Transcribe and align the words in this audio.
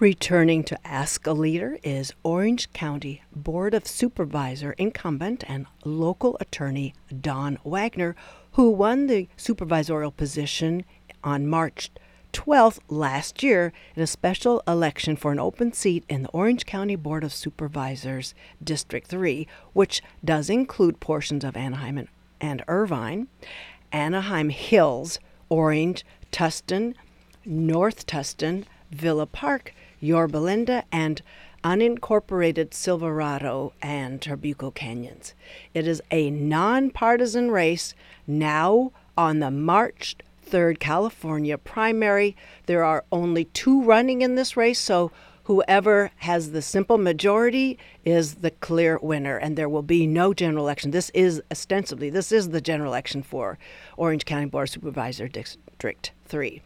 Returning 0.00 0.62
to 0.62 0.78
Ask 0.86 1.26
a 1.26 1.32
Leader 1.32 1.76
is 1.82 2.12
Orange 2.22 2.72
County 2.72 3.22
Board 3.34 3.74
of 3.74 3.84
Supervisor 3.84 4.70
incumbent 4.78 5.42
and 5.48 5.66
local 5.84 6.36
attorney 6.38 6.94
Don 7.20 7.58
Wagner, 7.64 8.14
who 8.52 8.70
won 8.70 9.08
the 9.08 9.26
supervisorial 9.36 10.16
position 10.16 10.84
on 11.24 11.48
March 11.48 11.90
12th 12.32 12.78
last 12.88 13.42
year 13.42 13.72
in 13.96 14.02
a 14.04 14.06
special 14.06 14.62
election 14.68 15.16
for 15.16 15.32
an 15.32 15.40
open 15.40 15.72
seat 15.72 16.04
in 16.08 16.22
the 16.22 16.28
Orange 16.28 16.64
County 16.64 16.94
Board 16.94 17.24
of 17.24 17.32
Supervisors 17.32 18.34
District 18.62 19.04
3, 19.04 19.48
which 19.72 20.00
does 20.24 20.48
include 20.48 21.00
portions 21.00 21.42
of 21.42 21.56
Anaheim 21.56 21.98
and, 21.98 22.08
and 22.40 22.62
Irvine, 22.68 23.26
Anaheim 23.90 24.50
Hills, 24.50 25.18
Orange, 25.48 26.06
Tustin, 26.30 26.94
North 27.44 28.06
Tustin, 28.06 28.64
Villa 28.92 29.26
Park, 29.26 29.74
Yorba 30.00 30.38
Linda, 30.38 30.84
and 30.92 31.22
unincorporated 31.64 32.72
Silverado 32.72 33.72
and 33.82 34.20
Trabuco 34.20 34.74
Canyons. 34.74 35.34
It 35.74 35.86
is 35.86 36.00
a 36.10 36.30
nonpartisan 36.30 37.50
race 37.50 37.94
now 38.26 38.92
on 39.16 39.40
the 39.40 39.50
March 39.50 40.16
3rd 40.48 40.78
California 40.78 41.58
primary. 41.58 42.36
There 42.66 42.84
are 42.84 43.04
only 43.12 43.44
two 43.46 43.82
running 43.82 44.22
in 44.22 44.34
this 44.34 44.56
race, 44.56 44.78
so 44.78 45.10
whoever 45.48 46.10
has 46.16 46.52
the 46.52 46.60
simple 46.60 46.98
majority 46.98 47.78
is 48.04 48.36
the 48.36 48.50
clear 48.50 48.98
winner 48.98 49.38
and 49.38 49.56
there 49.56 49.68
will 49.68 49.82
be 49.82 50.06
no 50.06 50.34
general 50.34 50.62
election 50.62 50.90
this 50.90 51.08
is 51.14 51.40
ostensibly 51.50 52.10
this 52.10 52.30
is 52.30 52.50
the 52.50 52.60
general 52.60 52.92
election 52.92 53.22
for 53.22 53.58
orange 53.96 54.26
county 54.26 54.44
board 54.44 54.68
supervisor 54.68 55.26
district 55.26 56.12
3 56.26 56.60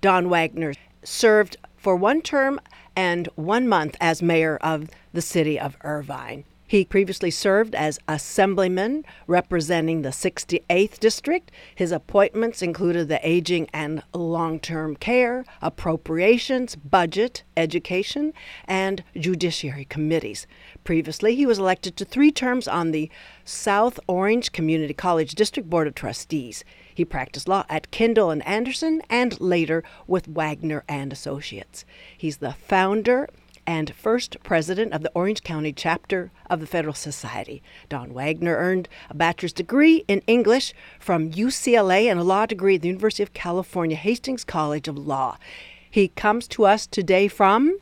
don 0.00 0.28
wagner 0.30 0.72
served 1.02 1.56
for 1.82 1.96
one 1.96 2.22
term 2.22 2.60
and 2.94 3.28
one 3.34 3.66
month 3.66 3.96
as 4.00 4.22
mayor 4.22 4.56
of 4.58 4.88
the 5.12 5.20
city 5.20 5.58
of 5.58 5.76
Irvine. 5.82 6.44
He 6.64 6.86
previously 6.86 7.30
served 7.30 7.74
as 7.74 7.98
assemblyman 8.08 9.04
representing 9.26 10.00
the 10.00 10.08
68th 10.08 10.98
district. 11.00 11.50
His 11.74 11.92
appointments 11.92 12.62
included 12.62 13.08
the 13.08 13.20
Aging 13.28 13.68
and 13.74 14.02
Long 14.14 14.58
Term 14.58 14.96
Care, 14.96 15.44
Appropriations, 15.60 16.76
Budget, 16.76 17.42
Education, 17.58 18.32
and 18.64 19.04
Judiciary 19.14 19.84
committees. 19.84 20.46
Previously, 20.82 21.34
he 21.34 21.44
was 21.44 21.58
elected 21.58 21.94
to 21.96 22.06
three 22.06 22.30
terms 22.30 22.66
on 22.66 22.92
the 22.92 23.10
South 23.44 24.00
Orange 24.06 24.52
Community 24.52 24.94
College 24.94 25.34
District 25.34 25.68
Board 25.68 25.88
of 25.88 25.94
Trustees. 25.94 26.64
He 26.94 27.04
practiced 27.04 27.48
law 27.48 27.64
at 27.68 27.90
Kendall 27.90 28.30
and 28.30 28.46
Anderson 28.46 29.02
and 29.08 29.40
later 29.40 29.82
with 30.06 30.28
Wagner 30.28 30.84
and 30.88 31.12
Associates. 31.12 31.84
He's 32.16 32.38
the 32.38 32.52
founder 32.52 33.28
and 33.66 33.94
first 33.94 34.36
president 34.42 34.92
of 34.92 35.02
the 35.02 35.12
Orange 35.14 35.42
County 35.42 35.72
chapter 35.72 36.30
of 36.50 36.60
the 36.60 36.66
Federalist 36.66 37.02
Society. 37.02 37.62
Don 37.88 38.12
Wagner 38.12 38.56
earned 38.56 38.88
a 39.08 39.14
bachelor's 39.14 39.52
degree 39.52 40.04
in 40.08 40.22
English 40.26 40.74
from 40.98 41.30
UCLA 41.30 42.10
and 42.10 42.18
a 42.18 42.24
law 42.24 42.46
degree 42.46 42.76
at 42.76 42.82
the 42.82 42.88
University 42.88 43.22
of 43.22 43.32
California 43.32 43.96
Hastings 43.96 44.44
College 44.44 44.88
of 44.88 44.98
Law. 44.98 45.38
He 45.88 46.08
comes 46.08 46.48
to 46.48 46.64
us 46.64 46.86
today 46.86 47.28
from 47.28 47.78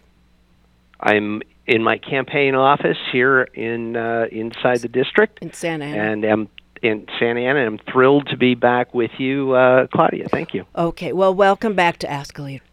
I'm 1.01 1.43
in 1.67 1.83
my 1.83 1.97
campaign 1.97 2.55
office 2.55 2.99
here 3.11 3.43
in 3.55 3.97
uh, 3.97 4.27
inside 4.31 4.81
the 4.81 4.89
district 4.89 5.39
in 5.41 5.53
Santa 5.53 5.87
Ana. 5.87 6.03
and 6.03 6.25
am 6.25 6.49
in 6.83 7.07
Santa 7.19 7.41
Ana. 7.41 7.61
And 7.61 7.79
I'm 7.81 7.93
thrilled 7.93 8.29
to 8.29 8.37
be 8.37 8.55
back 8.55 8.95
with 8.95 9.11
you, 9.19 9.53
uh, 9.53 9.87
Claudia. 9.89 10.29
Thank 10.29 10.55
you. 10.55 10.67
Okay, 10.77 11.13
well, 11.13 11.35
welcome 11.35 11.75
back 11.75 11.99
to 11.99 12.11
Ask 12.11 12.39
a 12.39 12.43
Leader. 12.43 12.65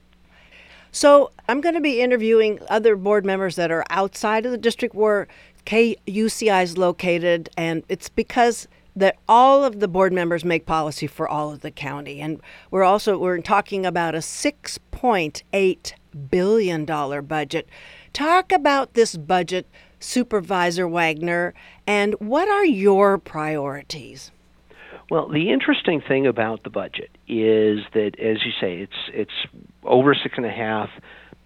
So, 0.92 1.32
I'm 1.48 1.62
going 1.62 1.76
to 1.76 1.82
be 1.82 2.02
interviewing 2.02 2.60
other 2.70 2.96
board 2.96 3.26
members 3.26 3.56
that 3.58 3.72
are 3.72 3.84
outside 3.90 4.46
of 4.46 4.52
the 4.52 4.58
district 4.58 4.96
where 4.96 5.28
KUCI 5.66 6.64
is 6.64 6.78
located, 6.78 7.50
and 7.58 7.84
it's 7.90 8.10
because 8.10 8.68
that 8.96 9.18
all 9.28 9.64
of 9.64 9.80
the 9.80 9.88
board 9.88 10.12
members 10.12 10.44
make 10.44 10.66
policy 10.66 11.06
for 11.06 11.28
all 11.28 11.52
of 11.52 11.62
the 11.62 11.70
county, 11.70 12.20
and 12.20 12.42
we're 12.72 12.84
also 12.84 13.18
we're 13.18 13.40
talking 13.40 13.86
about 13.86 14.16
a 14.16 14.20
6.8 14.20 15.94
billion 16.32 16.86
dollar 16.86 17.22
budget. 17.22 17.70
Talk 18.14 18.52
about 18.52 18.94
this 18.94 19.16
budget 19.16 19.68
Supervisor 20.00 20.88
Wagner, 20.88 21.54
and 21.86 22.14
what 22.20 22.48
are 22.48 22.66
your 22.66 23.18
priorities? 23.18 24.32
Well, 25.10 25.30
the 25.30 25.52
interesting 25.52 26.02
thing 26.02 26.28
about 26.28 26.64
the 26.64 26.70
budget 26.70 27.12
is 27.28 27.80
that, 27.94 28.12
as 28.20 28.44
you 28.46 28.52
say, 28.60 28.80
it's 28.80 29.10
it's 29.14 29.32
over 29.84 30.14
six 30.14 30.36
and 30.38 30.46
a 30.46 30.52
half 30.52 30.90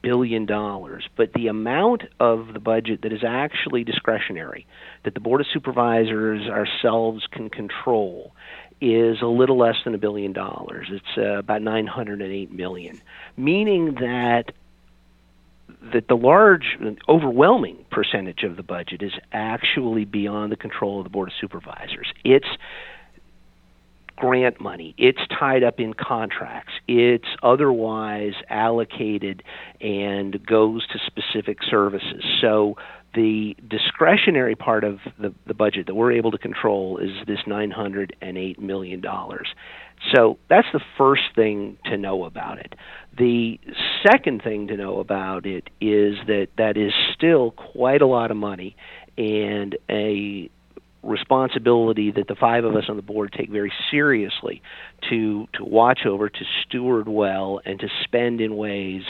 billion 0.02 0.46
dollars, 0.46 1.08
but 1.16 1.34
the 1.34 1.48
amount 1.48 2.04
of 2.20 2.54
the 2.54 2.60
budget 2.60 3.04
that 3.04 3.14
is 3.14 3.24
actually 3.24 3.84
discretionary, 3.84 4.66
that 5.04 5.14
the 5.14 5.20
Board 5.20 5.42
of 5.42 5.48
Supervisors 5.54 6.50
ourselves 6.50 7.28
can 7.32 7.50
control, 7.50 8.34
is 8.82 9.22
a 9.22 9.28
little 9.28 9.58
less 9.60 9.76
than 9.84 9.94
a 9.94 10.00
billion 10.00 10.34
dollars. 10.34 10.88
It's 10.92 11.18
uh, 11.18 11.38
about 11.38 11.62
908 11.62 12.52
million, 12.52 13.00
meaning 13.38 13.94
that 13.96 14.54
that 15.94 16.08
the 16.08 16.16
large, 16.16 16.78
overwhelming 17.08 17.86
percentage 17.92 18.44
of 18.44 18.56
the 18.58 18.64
budget 18.64 19.02
is 19.02 19.14
actually 19.32 20.06
beyond 20.06 20.52
the 20.52 20.56
control 20.58 21.00
of 21.00 21.04
the 21.04 21.10
Board 21.10 21.30
of 21.30 21.34
Supervisors. 21.40 22.14
It's 22.24 22.48
grant 24.16 24.62
money. 24.62 24.94
It's 24.98 25.20
tied 25.28 25.64
up 25.64 25.80
in 25.80 25.94
contracts. 25.96 26.74
It's 26.88 27.28
otherwise 27.42 28.34
allocated 28.50 29.42
and 29.80 30.46
goes 30.46 30.86
to 30.88 31.00
specific 31.06 31.58
services. 31.64 32.24
So 32.40 32.76
the 33.14 33.56
discretionary 33.68 34.56
part 34.56 34.84
of 34.84 35.00
the, 35.20 35.34
the 35.46 35.54
budget 35.54 35.88
that 35.88 35.96
we're 35.96 36.14
able 36.14 36.32
to 36.32 36.38
control 36.38 36.98
is 36.98 37.12
this 37.28 37.40
$908 37.48 38.60
million. 38.60 39.04
So 40.14 40.40
that's 40.50 40.68
the 40.74 40.82
first 40.98 41.24
thing 41.36 41.78
to 41.86 41.98
know 41.98 42.24
about 42.24 42.60
it. 42.60 42.74
The 43.18 43.60
second 44.06 44.42
thing 44.44 44.68
to 44.68 44.78
know 44.78 45.00
about 45.00 45.46
it 45.46 45.70
is 45.80 46.16
that 46.28 46.48
that 46.58 46.78
is 46.78 46.94
still 47.14 47.52
quite 47.52 48.02
a 48.02 48.08
lot 48.08 48.32
of 48.32 48.38
money 48.38 48.76
and 49.18 49.78
a 49.90 50.50
responsibility 51.04 52.12
that 52.12 52.28
the 52.28 52.36
five 52.36 52.64
of 52.64 52.76
us 52.76 52.86
on 52.88 52.96
the 52.96 53.02
board 53.02 53.34
take 53.36 53.50
very 53.50 53.74
seriously 53.90 54.62
to 55.10 55.48
to 55.54 55.66
watch 55.66 56.02
over 56.06 56.30
to 56.30 56.46
steward 56.64 57.08
well 57.08 57.60
and 57.66 57.80
to 57.80 57.88
spend 58.04 58.40
in 58.40 58.56
ways 58.56 59.02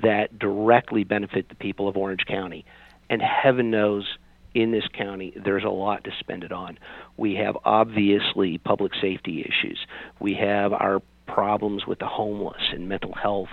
that 0.00 0.38
directly 0.38 1.02
benefit 1.02 1.48
the 1.48 1.56
people 1.56 1.88
of 1.88 1.96
Orange 1.96 2.24
County 2.26 2.64
and 3.10 3.20
heaven 3.20 3.70
knows 3.70 4.06
in 4.54 4.72
this 4.72 4.84
county, 4.96 5.32
there's 5.44 5.64
a 5.64 5.68
lot 5.68 6.04
to 6.04 6.10
spend 6.18 6.42
it 6.42 6.52
on. 6.52 6.78
We 7.16 7.34
have 7.34 7.56
obviously 7.64 8.58
public 8.58 8.92
safety 9.00 9.42
issues. 9.42 9.78
We 10.18 10.34
have 10.34 10.72
our 10.72 11.02
problems 11.26 11.86
with 11.86 12.00
the 12.00 12.06
homeless 12.06 12.62
and 12.72 12.88
mental 12.88 13.14
health 13.14 13.50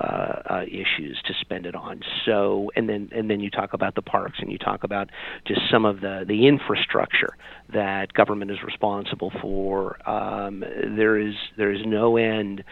uh, 0.00 0.04
uh, 0.04 0.62
issues 0.66 1.20
to 1.26 1.34
spend 1.40 1.66
it 1.66 1.76
on. 1.76 2.00
So, 2.26 2.72
and 2.74 2.88
then 2.88 3.10
and 3.12 3.30
then 3.30 3.38
you 3.40 3.50
talk 3.50 3.72
about 3.72 3.94
the 3.94 4.02
parks 4.02 4.38
and 4.40 4.50
you 4.50 4.58
talk 4.58 4.82
about 4.82 5.10
just 5.46 5.60
some 5.70 5.84
of 5.84 6.00
the 6.00 6.24
the 6.26 6.48
infrastructure 6.48 7.36
that 7.72 8.12
government 8.12 8.50
is 8.50 8.58
responsible 8.64 9.32
for. 9.40 10.08
Um, 10.08 10.60
there 10.60 11.18
is 11.18 11.34
there 11.56 11.72
is 11.72 11.82
no 11.86 12.16
end 12.16 12.64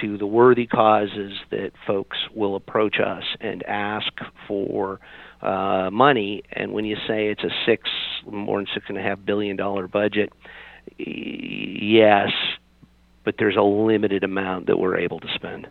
to 0.00 0.18
the 0.18 0.26
worthy 0.26 0.66
causes 0.66 1.32
that 1.50 1.72
folks 1.86 2.16
will 2.34 2.56
approach 2.56 2.96
us 3.00 3.24
and 3.40 3.62
ask 3.64 4.12
for 4.46 5.00
uh, 5.42 5.90
money. 5.92 6.42
And 6.52 6.72
when 6.72 6.84
you 6.84 6.96
say 7.06 7.28
it's 7.28 7.44
a 7.44 7.50
six, 7.66 7.88
more 8.26 8.58
than 8.58 8.66
six 8.72 8.86
and 8.88 8.98
a 8.98 9.02
half 9.02 9.18
billion 9.24 9.56
dollar 9.56 9.86
budget, 9.86 10.32
yes, 10.96 12.30
but 13.24 13.36
there's 13.38 13.56
a 13.56 13.62
limited 13.62 14.24
amount 14.24 14.66
that 14.66 14.78
we're 14.78 14.98
able 14.98 15.20
to 15.20 15.28
spend. 15.34 15.68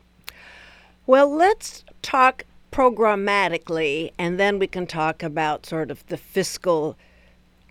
Well, 1.06 1.30
let's 1.34 1.84
talk 2.02 2.44
programmatically, 2.72 4.12
and 4.18 4.40
then 4.40 4.58
we 4.58 4.68
can 4.68 4.88
talk 4.88 5.22
about 5.22 5.66
sort 5.66 5.92
of 5.92 6.06
the 6.08 6.18
fiscal 6.18 6.98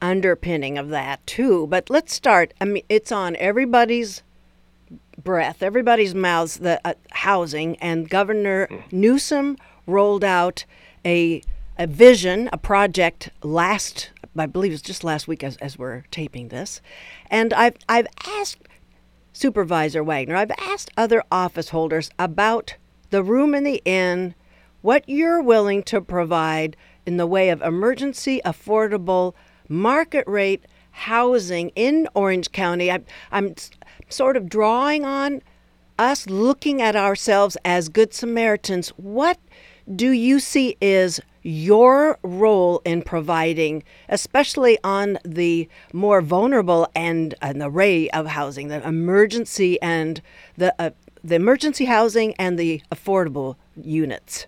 underpinning 0.01 0.77
of 0.77 0.89
that 0.91 1.27
too. 1.27 1.67
But 1.69 1.89
let's 1.89 2.13
start. 2.13 2.53
I 2.61 2.65
mean, 2.65 2.85
it's 2.89 3.13
on 3.13 3.37
everybody's 3.37 4.23
breath, 5.23 5.63
everybody's 5.63 6.15
mouths, 6.15 6.59
the 6.59 6.81
uh, 6.85 6.95
housing, 7.11 7.77
and 7.77 8.09
Governor. 8.09 8.69
Newsom 8.91 9.57
rolled 9.87 10.25
out 10.25 10.65
a 11.05 11.43
a 11.79 11.87
vision, 11.87 12.49
a 12.53 12.59
project 12.59 13.31
last, 13.43 14.11
I 14.37 14.47
believe 14.47 14.73
it's 14.73 14.83
just 14.83 15.05
last 15.05 15.27
week 15.27 15.43
as, 15.43 15.57
as 15.57 15.79
we're 15.79 16.05
taping 16.11 16.49
this. 16.49 16.81
And 17.31 17.53
I've, 17.53 17.77
I've 17.89 18.07
asked 18.27 18.69
Supervisor 19.33 20.05
Wagner, 20.05 20.37
I've 20.37 20.53
asked 20.59 20.91
other 20.97 21.23
office 21.33 21.71
holders 21.71 22.11
about 22.19 22.77
the 23.11 23.23
room 23.23 23.55
in 23.55 23.65
the 23.65 23.83
inn, 23.85 24.35
what 24.83 25.09
you're 25.09 25.43
willing 25.43 25.83
to 25.85 26.01
provide 26.01 26.77
in 27.07 27.17
the 27.17 27.27
way 27.27 27.49
of 27.49 27.63
emergency, 27.63 28.41
affordable, 28.45 29.35
market 29.69 30.25
rate 30.27 30.65
housing 30.93 31.71
in 31.71 32.09
Orange 32.15 32.53
County. 32.53 32.91
I, 32.91 33.01
I'm 33.31 33.55
sort 34.09 34.37
of 34.37 34.49
drawing 34.49 35.05
on 35.05 35.43
us 35.99 36.29
looking 36.29 36.81
at 36.81 36.97
ourselves 36.97 37.57
as 37.65 37.89
Good 37.89 38.15
Samaritans. 38.15 38.89
What 38.91 39.39
do 39.95 40.11
you 40.11 40.41
see 40.41 40.77
is 40.81 41.21
your 41.43 42.19
role 42.23 42.81
in 42.85 43.03
providing, 43.03 43.83
especially 44.09 44.79
on 44.85 45.19
the 45.25 45.69
more 45.93 46.21
vulnerable 46.21 46.89
end, 46.95 47.35
an 47.43 47.63
array 47.63 48.09
of 48.11 48.27
housing, 48.27 48.69
the 48.69 48.87
emergency 48.87 49.81
and 49.83 50.23
the 50.57 50.75
uh, 50.79 50.91
the 51.25 51.37
emergency 51.37 51.85
housing 51.85 52.35
and 52.35 52.59
the 52.59 52.83
affordable 52.93 53.57
units? 53.77 54.47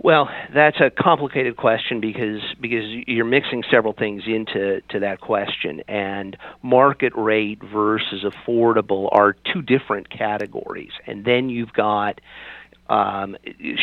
Well, 0.00 0.30
that's 0.54 0.76
a 0.80 0.90
complicated 0.90 1.56
question 1.56 2.00
because 2.00 2.40
because 2.60 2.84
you're 3.08 3.24
mixing 3.24 3.64
several 3.68 3.92
things 3.92 4.22
into 4.26 4.80
to 4.90 5.00
that 5.00 5.20
question, 5.20 5.82
and 5.88 6.36
market 6.62 7.12
rate 7.16 7.60
versus 7.62 8.24
affordable 8.24 9.08
are 9.10 9.34
two 9.52 9.60
different 9.60 10.08
categories. 10.08 10.92
And 11.08 11.24
then 11.24 11.48
you've 11.48 11.72
got 11.72 12.20
um, 12.88 13.36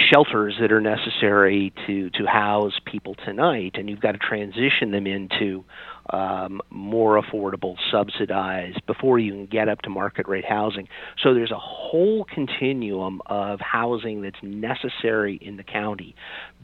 shelters 0.09 0.55
that 0.59 0.71
are 0.71 0.81
necessary 0.81 1.71
to 1.85 2.09
to 2.11 2.25
house 2.25 2.73
people 2.85 3.15
tonight, 3.15 3.73
and 3.75 3.89
you've 3.89 3.99
got 3.99 4.13
to 4.13 4.17
transition 4.17 4.91
them 4.91 5.05
into 5.05 5.63
um, 6.09 6.61
more 6.69 7.21
affordable, 7.21 7.75
subsidized 7.91 8.85
before 8.85 9.19
you 9.19 9.31
can 9.31 9.45
get 9.45 9.69
up 9.69 9.81
to 9.83 9.89
market 9.89 10.27
rate 10.27 10.45
housing. 10.45 10.87
So 11.21 11.33
there's 11.33 11.51
a 11.51 11.59
whole 11.59 12.25
continuum 12.25 13.21
of 13.25 13.59
housing 13.59 14.21
that's 14.21 14.41
necessary 14.41 15.35
in 15.35 15.57
the 15.57 15.63
county. 15.63 16.15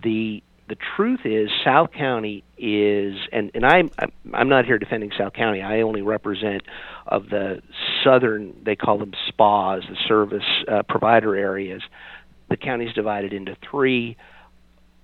The 0.01 0.43
the 0.67 0.77
truth 0.95 1.25
is 1.25 1.49
South 1.65 1.91
County 1.91 2.45
is 2.57 3.15
and 3.33 3.51
and 3.53 3.65
I'm 3.65 3.91
I'm 4.33 4.47
not 4.47 4.65
here 4.65 4.79
defending 4.79 5.11
South 5.17 5.33
County. 5.33 5.61
I 5.61 5.81
only 5.81 6.01
represent 6.01 6.63
of 7.07 7.29
the 7.29 7.61
southern 8.03 8.55
they 8.63 8.77
call 8.77 8.97
them 8.97 9.11
spas, 9.27 9.83
the 9.89 9.97
service 10.07 10.45
uh, 10.71 10.83
provider 10.83 11.35
areas 11.35 11.81
the 12.51 12.57
county 12.57 12.85
is 12.85 12.93
divided 12.93 13.33
into 13.33 13.55
three. 13.69 14.17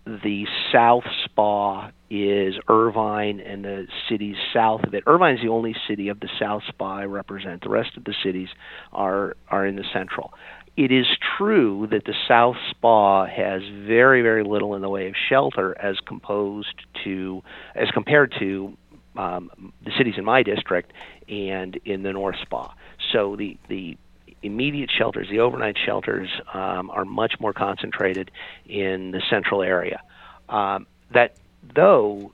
The 0.06 0.46
South 0.72 1.04
Spa 1.26 1.92
is 2.10 2.56
Irvine 2.70 3.40
and 3.40 3.66
the 3.66 3.88
cities 4.10 4.36
south 4.54 4.84
of 4.84 4.94
it. 4.94 5.04
Irvine 5.08 5.36
is 5.36 5.42
the 5.42 5.50
only 5.50 5.76
city 5.88 6.10
of 6.10 6.20
the 6.20 6.30
South 6.40 6.62
Spa 6.68 7.00
I 7.00 7.06
represent. 7.06 7.64
The 7.64 7.70
rest 7.70 7.98
of 7.98 8.04
the 8.04 8.14
cities 8.24 8.50
are 8.94 9.36
are 9.50 9.66
in 9.66 9.76
the 9.76 9.84
central. 9.92 10.34
It 10.78 10.92
is 10.92 11.08
true 11.38 11.88
that 11.92 12.06
the 12.06 12.14
South 12.28 12.56
Spa 12.70 13.26
has 13.26 13.62
very 13.86 14.22
very 14.22 14.44
little 14.44 14.76
in 14.76 14.82
the 14.82 14.90
way 14.90 15.08
of 15.08 15.16
shelter 15.30 15.76
as 15.82 15.98
composed 16.06 16.86
to 17.04 17.42
as 17.76 17.90
compared 17.92 18.34
to 18.40 18.78
um, 19.18 19.74
the 19.84 19.92
cities 19.98 20.14
in 20.18 20.24
my 20.24 20.44
district 20.44 20.94
and 21.28 21.78
in 21.84 22.04
the 22.04 22.14
North 22.14 22.38
Spa. 22.44 22.74
So 23.12 23.36
the 23.36 23.58
the 23.68 23.98
immediate 24.44 24.90
shelters, 24.92 25.28
the 25.30 25.40
overnight 25.40 25.78
shelters, 25.84 26.30
um, 26.54 26.90
are 26.92 27.06
much 27.06 27.40
more 27.40 27.54
concentrated 27.54 28.32
in 28.66 29.12
the 29.12 29.22
central 29.30 29.62
area. 29.62 30.02
Um, 30.50 30.88
that, 31.12 31.38
though, 31.76 32.32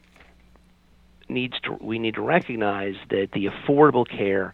needs 1.30 1.60
to 1.62 1.74
we 1.80 2.00
need 2.00 2.16
to 2.16 2.22
recognize 2.22 2.96
that 3.10 3.30
the 3.34 3.46
affordable 3.46 4.08
care 4.08 4.54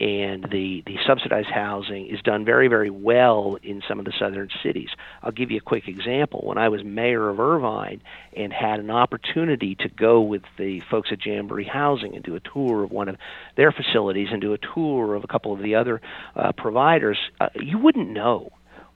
and 0.00 0.44
the, 0.44 0.82
the 0.86 0.96
subsidized 1.06 1.50
housing 1.50 2.06
is 2.06 2.22
done 2.22 2.42
very, 2.42 2.68
very 2.68 2.88
well 2.88 3.58
in 3.62 3.82
some 3.86 3.98
of 3.98 4.06
the 4.06 4.12
southern 4.18 4.48
cities. 4.62 4.88
I'll 5.22 5.30
give 5.30 5.50
you 5.50 5.58
a 5.58 5.60
quick 5.60 5.88
example. 5.88 6.40
When 6.42 6.56
I 6.56 6.70
was 6.70 6.82
mayor 6.82 7.28
of 7.28 7.38
Irvine 7.38 8.00
and 8.34 8.50
had 8.50 8.80
an 8.80 8.90
opportunity 8.90 9.74
to 9.76 9.90
go 9.90 10.22
with 10.22 10.42
the 10.56 10.80
folks 10.90 11.10
at 11.12 11.24
Jamboree 11.24 11.64
Housing 11.64 12.14
and 12.14 12.24
do 12.24 12.34
a 12.34 12.40
tour 12.40 12.82
of 12.82 12.90
one 12.90 13.10
of 13.10 13.16
their 13.56 13.72
facilities 13.72 14.28
and 14.32 14.40
do 14.40 14.54
a 14.54 14.58
tour 14.58 15.14
of 15.14 15.22
a 15.22 15.26
couple 15.26 15.52
of 15.52 15.60
the 15.60 15.74
other 15.74 16.00
uh, 16.34 16.52
providers, 16.52 17.18
uh, 17.38 17.50
you 17.54 17.76
wouldn't 17.76 18.08
know 18.08 18.50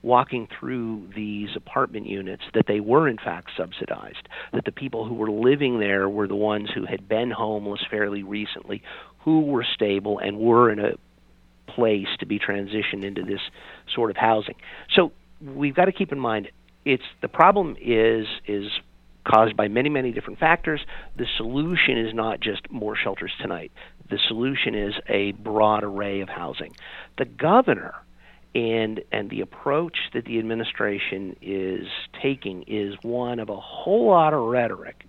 walking 0.04 0.46
through 0.60 1.08
these 1.16 1.48
apartment 1.56 2.06
units 2.06 2.42
that 2.52 2.66
they 2.66 2.78
were 2.78 3.08
in 3.08 3.16
fact 3.16 3.50
subsidized, 3.56 4.28
that 4.52 4.66
the 4.66 4.70
people 4.72 5.06
who 5.06 5.14
were 5.14 5.30
living 5.30 5.80
there 5.80 6.08
were 6.08 6.28
the 6.28 6.36
ones 6.36 6.68
who 6.74 6.84
had 6.84 7.08
been 7.08 7.30
homeless 7.30 7.80
fairly 7.90 8.22
recently, 8.22 8.82
who 9.24 9.40
were 9.40 9.64
stable 9.74 10.18
and 10.18 10.38
were 10.38 10.70
in 10.70 10.78
a 10.78 10.92
place 11.66 12.08
to 12.18 12.26
be 12.26 12.38
transitioned 12.38 13.04
into 13.04 13.22
this 13.22 13.40
sort 13.94 14.10
of 14.10 14.16
housing. 14.16 14.54
So 14.94 15.12
we've 15.40 15.74
got 15.74 15.86
to 15.86 15.92
keep 15.92 16.12
in 16.12 16.18
mind 16.18 16.50
it's 16.84 17.04
the 17.22 17.28
problem 17.28 17.76
is 17.80 18.26
is 18.46 18.70
caused 19.26 19.56
by 19.56 19.68
many 19.68 19.88
many 19.88 20.12
different 20.12 20.38
factors. 20.38 20.80
The 21.16 21.26
solution 21.36 21.98
is 21.98 22.12
not 22.14 22.40
just 22.40 22.70
more 22.70 22.96
shelters 22.96 23.32
tonight. 23.40 23.72
The 24.10 24.18
solution 24.28 24.74
is 24.74 24.94
a 25.08 25.32
broad 25.32 25.82
array 25.82 26.20
of 26.20 26.28
housing. 26.28 26.74
The 27.16 27.24
governor 27.24 27.94
and 28.54 29.00
and 29.10 29.30
the 29.30 29.40
approach 29.40 29.96
that 30.12 30.26
the 30.26 30.38
administration 30.38 31.36
is 31.40 31.86
taking 32.22 32.64
is 32.66 32.94
one 33.02 33.38
of 33.38 33.48
a 33.48 33.56
whole 33.56 34.08
lot 34.08 34.34
of 34.34 34.42
rhetoric 34.42 35.06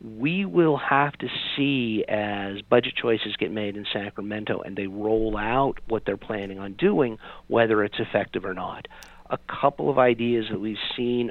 we 0.00 0.44
will 0.44 0.76
have 0.76 1.12
to 1.18 1.28
see 1.56 2.04
as 2.08 2.62
budget 2.62 2.94
choices 2.94 3.36
get 3.36 3.50
made 3.50 3.76
in 3.76 3.84
Sacramento 3.92 4.60
and 4.60 4.76
they 4.76 4.86
roll 4.86 5.36
out 5.36 5.78
what 5.88 6.04
they're 6.04 6.16
planning 6.16 6.58
on 6.58 6.74
doing, 6.74 7.18
whether 7.48 7.82
it's 7.82 7.98
effective 7.98 8.44
or 8.44 8.54
not. 8.54 8.86
A 9.30 9.38
couple 9.38 9.90
of 9.90 9.98
ideas 9.98 10.46
that 10.50 10.60
we've 10.60 10.76
seen 10.96 11.30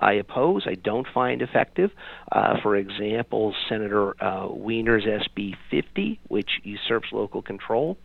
I 0.00 0.14
oppose, 0.14 0.64
I 0.66 0.74
don't 0.74 1.06
find 1.14 1.40
effective. 1.42 1.92
Uh, 2.32 2.60
for 2.60 2.74
example, 2.74 3.54
Senator 3.68 4.20
uh, 4.22 4.48
Wiener's 4.48 5.04
SB 5.04 5.54
50, 5.70 6.18
which 6.26 6.50
usurps 6.64 7.12
local 7.12 7.40
control. 7.40 7.96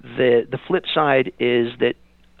The, 0.00 0.46
the 0.48 0.58
flip 0.68 0.84
side 0.94 1.32
is 1.40 1.72
that 1.80 1.94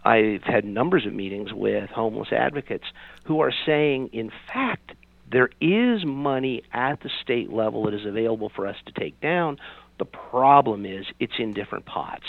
I've 0.04 0.42
had 0.44 0.64
numbers 0.64 1.06
of 1.06 1.12
meetings 1.12 1.52
with 1.52 1.90
homeless 1.90 2.28
advocates 2.30 2.84
who 3.24 3.40
are 3.40 3.52
saying, 3.66 4.10
in 4.12 4.30
fact, 4.52 4.92
there 5.34 5.50
is 5.60 6.04
money 6.04 6.62
at 6.72 7.02
the 7.02 7.10
state 7.22 7.52
level 7.52 7.84
that 7.84 7.94
is 7.94 8.06
available 8.06 8.52
for 8.54 8.68
us 8.68 8.76
to 8.86 8.92
take 8.92 9.20
down. 9.20 9.58
The 9.98 10.04
problem 10.04 10.86
is 10.86 11.06
it's 11.18 11.32
in 11.40 11.52
different 11.52 11.86
pots. 11.86 12.24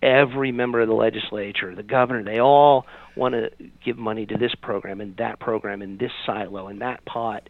Every 0.00 0.52
member 0.52 0.80
of 0.80 0.86
the 0.86 0.94
legislature, 0.94 1.74
the 1.74 1.82
governor, 1.82 2.22
they 2.22 2.38
all 2.38 2.86
want 3.16 3.34
to 3.34 3.50
give 3.84 3.98
money 3.98 4.24
to 4.26 4.36
this 4.38 4.54
program 4.62 5.00
and 5.00 5.16
that 5.16 5.40
program 5.40 5.82
and 5.82 5.98
this 5.98 6.12
silo 6.24 6.68
and 6.68 6.80
that 6.80 7.04
pot 7.04 7.48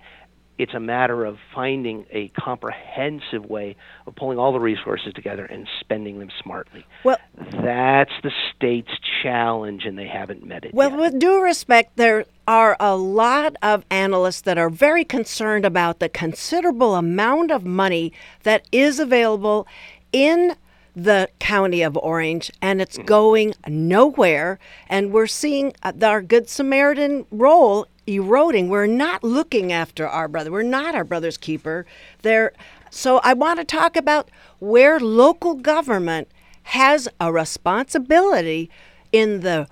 it's 0.59 0.75
a 0.75 0.81
matter 0.81 1.25
of 1.25 1.39
finding 1.55 2.07
a 2.11 2.29
comprehensive 2.29 3.45
way 3.45 3.77
of 4.07 4.15
pulling 4.15 4.39
all 4.39 4.53
the 4.53 4.61
resources 4.61 5.13
together 5.13 5.45
and 5.45 5.67
spending 5.81 6.19
them 6.19 6.31
smartly. 6.43 6.87
Well, 7.05 7.19
that's 7.37 8.13
the 8.23 8.31
state's 8.55 8.93
challenge, 9.23 9.85
and 9.85 9.99
they 9.99 10.07
haven't 10.07 10.45
met 10.45 10.65
it. 10.65 10.73
Well, 10.73 10.91
yet. 10.91 10.99
with 10.99 11.19
due 11.19 11.43
respect, 11.43 11.97
there 11.97 12.25
are 12.47 12.77
a 12.79 12.97
lot 12.97 13.57
of 13.63 13.85
analysts 13.91 14.43
that 14.43 14.59
are 14.59 14.71
very 14.71 15.05
concerned 15.05 15.65
about 15.65 15.99
the 15.99 16.09
considerable 16.09 16.95
amount 16.95 17.51
of 17.51 17.65
money 17.65 18.13
that 18.45 18.67
is 18.71 19.01
available 19.01 19.67
in 20.13 20.55
the 20.97 21.29
county 21.39 21.83
of 21.83 21.97
Orange 21.97 22.51
and 22.63 22.81
it's 22.81 22.99
going 22.99 23.55
nowhere. 23.67 24.59
And 24.89 25.13
we're 25.13 25.27
seeing 25.27 25.75
uh, 25.83 25.93
our 26.03 26.23
Good 26.23 26.49
Samaritan 26.49 27.27
role 27.31 27.87
eroding. 28.07 28.69
We're 28.69 28.87
not 28.87 29.25
looking 29.25 29.73
after 29.73 30.07
our 30.07 30.29
brother. 30.29 30.53
We're 30.53 30.63
not 30.63 30.95
our 30.95 31.05
brother's 31.05 31.37
keeper. 31.37 31.87
There. 32.23 32.53
So 32.91 33.21
I 33.25 33.35
want 33.35 33.59
to 33.59 33.65
talk 33.65 33.97
about 33.97 34.31
where 34.61 35.01
local 35.01 35.55
government 35.55 36.29
has 36.65 37.09
a 37.21 37.33
responsibility 37.33 38.71
in 39.13 39.41
the 39.41 39.69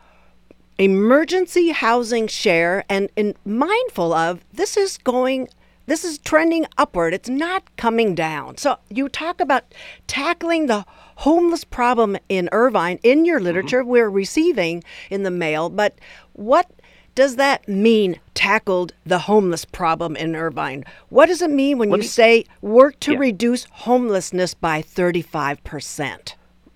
emergency 0.79 1.71
housing 1.71 2.27
share 2.27 2.85
and, 2.89 3.11
and 3.17 3.35
mindful 3.45 4.13
of 4.13 4.45
this 4.53 4.77
is 4.77 4.99
going 4.99 5.49
this 5.87 6.05
is 6.05 6.19
trending 6.19 6.67
upward 6.79 7.15
it's 7.15 7.29
not 7.29 7.65
coming 7.77 8.15
down 8.15 8.57
so 8.57 8.77
you 8.89 9.09
talk 9.09 9.41
about 9.41 9.75
tackling 10.07 10.67
the 10.67 10.85
homeless 11.17 11.65
problem 11.65 12.17
in 12.29 12.49
irvine 12.53 12.99
in 13.03 13.25
your 13.25 13.39
mm-hmm. 13.39 13.47
literature 13.47 13.81
mm-hmm. 13.81 13.91
we're 13.91 14.11
receiving 14.11 14.83
in 15.11 15.23
the 15.23 15.31
mail 15.31 15.69
but 15.69 15.99
what 16.33 16.71
does 17.15 17.37
that 17.37 17.69
mean 17.69 18.19
tackled 18.35 18.95
the 19.05 19.21
homeless 19.21 19.65
problem 19.65 20.17
in 20.17 20.35
Irvine? 20.35 20.85
What 21.11 21.27
does 21.27 21.43
it 21.43 21.51
mean 21.51 21.79
when 21.79 21.91
Let 21.91 21.99
you 21.99 22.03
me, 22.03 22.09
say 22.09 22.45
work 22.63 22.99
to 23.01 23.13
yeah. 23.13 23.19
reduce 23.19 23.65
homelessness 23.65 24.55
by 24.55 24.83
35%? 24.83 26.35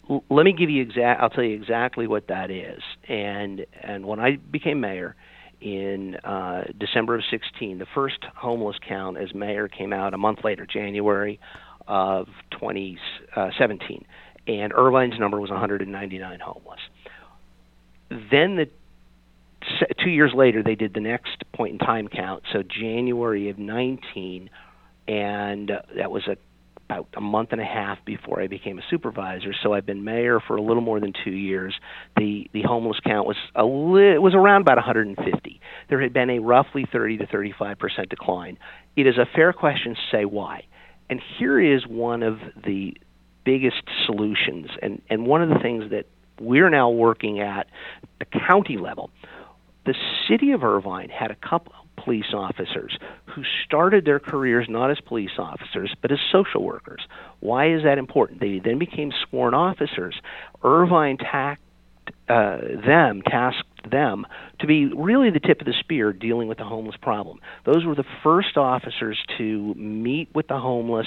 Let 0.08 0.44
me 0.44 0.52
give 0.52 0.70
you 0.70 0.82
exact 0.82 1.20
I'll 1.20 1.30
tell 1.30 1.42
you 1.42 1.54
exactly 1.56 2.06
what 2.06 2.28
that 2.28 2.50
is. 2.50 2.80
And 3.08 3.66
and 3.82 4.06
when 4.06 4.20
I 4.20 4.36
became 4.36 4.80
mayor 4.80 5.16
in 5.60 6.16
uh, 6.16 6.64
December 6.78 7.16
of 7.16 7.22
16, 7.30 7.78
the 7.78 7.86
first 7.94 8.18
homeless 8.34 8.76
count 8.86 9.16
as 9.16 9.34
mayor 9.34 9.68
came 9.68 9.92
out 9.92 10.14
a 10.14 10.18
month 10.18 10.40
later, 10.44 10.66
January 10.66 11.40
of 11.88 12.26
2017, 12.52 14.04
and 14.46 14.72
Irvine's 14.72 15.18
number 15.18 15.40
was 15.40 15.50
199 15.50 16.40
homeless. 16.40 16.80
Then 18.10 18.56
the 18.56 18.68
two 20.02 20.10
years 20.10 20.32
later, 20.34 20.62
they 20.62 20.74
did 20.74 20.94
the 20.94 21.00
next 21.00 21.42
point 21.54 21.72
in 21.72 21.78
time 21.78 22.08
count. 22.08 22.44
So 22.52 22.62
January 22.62 23.48
of 23.50 23.58
19, 23.58 24.50
and 25.08 25.70
uh, 25.70 25.82
that 25.96 26.10
was 26.10 26.26
a 26.26 26.36
about 26.88 27.08
a 27.16 27.20
month 27.20 27.50
and 27.52 27.60
a 27.60 27.64
half 27.64 27.98
before 28.04 28.40
I 28.40 28.46
became 28.46 28.78
a 28.78 28.82
supervisor. 28.88 29.52
So 29.62 29.72
I've 29.72 29.86
been 29.86 30.04
mayor 30.04 30.40
for 30.40 30.56
a 30.56 30.62
little 30.62 30.82
more 30.82 31.00
than 31.00 31.12
two 31.24 31.32
years. 31.32 31.74
The 32.16 32.48
the 32.52 32.62
homeless 32.62 32.98
count 33.04 33.26
was 33.26 33.36
a 33.54 33.64
li- 33.64 34.18
was 34.18 34.34
around 34.34 34.62
about 34.62 34.76
150. 34.76 35.60
There 35.88 36.00
had 36.00 36.12
been 36.12 36.30
a 36.30 36.38
roughly 36.38 36.86
30 36.90 37.18
to 37.18 37.26
35 37.26 37.78
percent 37.78 38.08
decline. 38.08 38.58
It 38.96 39.06
is 39.06 39.18
a 39.18 39.26
fair 39.34 39.52
question 39.52 39.94
to 39.94 40.00
say 40.10 40.24
why, 40.24 40.64
and 41.10 41.20
here 41.38 41.60
is 41.60 41.86
one 41.86 42.22
of 42.22 42.38
the 42.64 42.96
biggest 43.44 43.82
solutions, 44.06 44.68
and 44.80 45.02
and 45.10 45.26
one 45.26 45.42
of 45.42 45.48
the 45.48 45.58
things 45.60 45.90
that 45.90 46.06
we're 46.40 46.70
now 46.70 46.90
working 46.90 47.40
at 47.40 47.66
the 48.18 48.26
county 48.46 48.76
level. 48.76 49.10
The 49.86 49.94
city 50.28 50.50
of 50.50 50.64
Irvine 50.64 51.10
had 51.10 51.30
a 51.30 51.36
couple 51.36 51.72
police 51.96 52.32
officers 52.32 52.96
who 53.26 53.42
started 53.64 54.04
their 54.04 54.20
careers 54.20 54.66
not 54.68 54.90
as 54.90 54.98
police 55.00 55.38
officers 55.38 55.94
but 56.02 56.12
as 56.12 56.18
social 56.30 56.62
workers. 56.62 57.06
Why 57.40 57.72
is 57.72 57.82
that 57.84 57.98
important? 57.98 58.40
They 58.40 58.58
then 58.58 58.78
became 58.78 59.12
sworn 59.28 59.54
officers. 59.54 60.14
Irvine 60.62 61.18
tacked 61.18 61.62
uh, 62.28 62.58
them, 62.84 63.22
tasked 63.22 63.90
them 63.90 64.26
to 64.60 64.66
be 64.66 64.86
really 64.86 65.30
the 65.30 65.40
tip 65.40 65.60
of 65.60 65.66
the 65.66 65.74
spear 65.80 66.12
dealing 66.12 66.48
with 66.48 66.58
the 66.58 66.64
homeless 66.64 66.96
problem. 67.00 67.40
Those 67.64 67.84
were 67.84 67.94
the 67.94 68.04
first 68.22 68.56
officers 68.56 69.18
to 69.38 69.74
meet 69.74 70.28
with 70.34 70.48
the 70.48 70.58
homeless, 70.58 71.06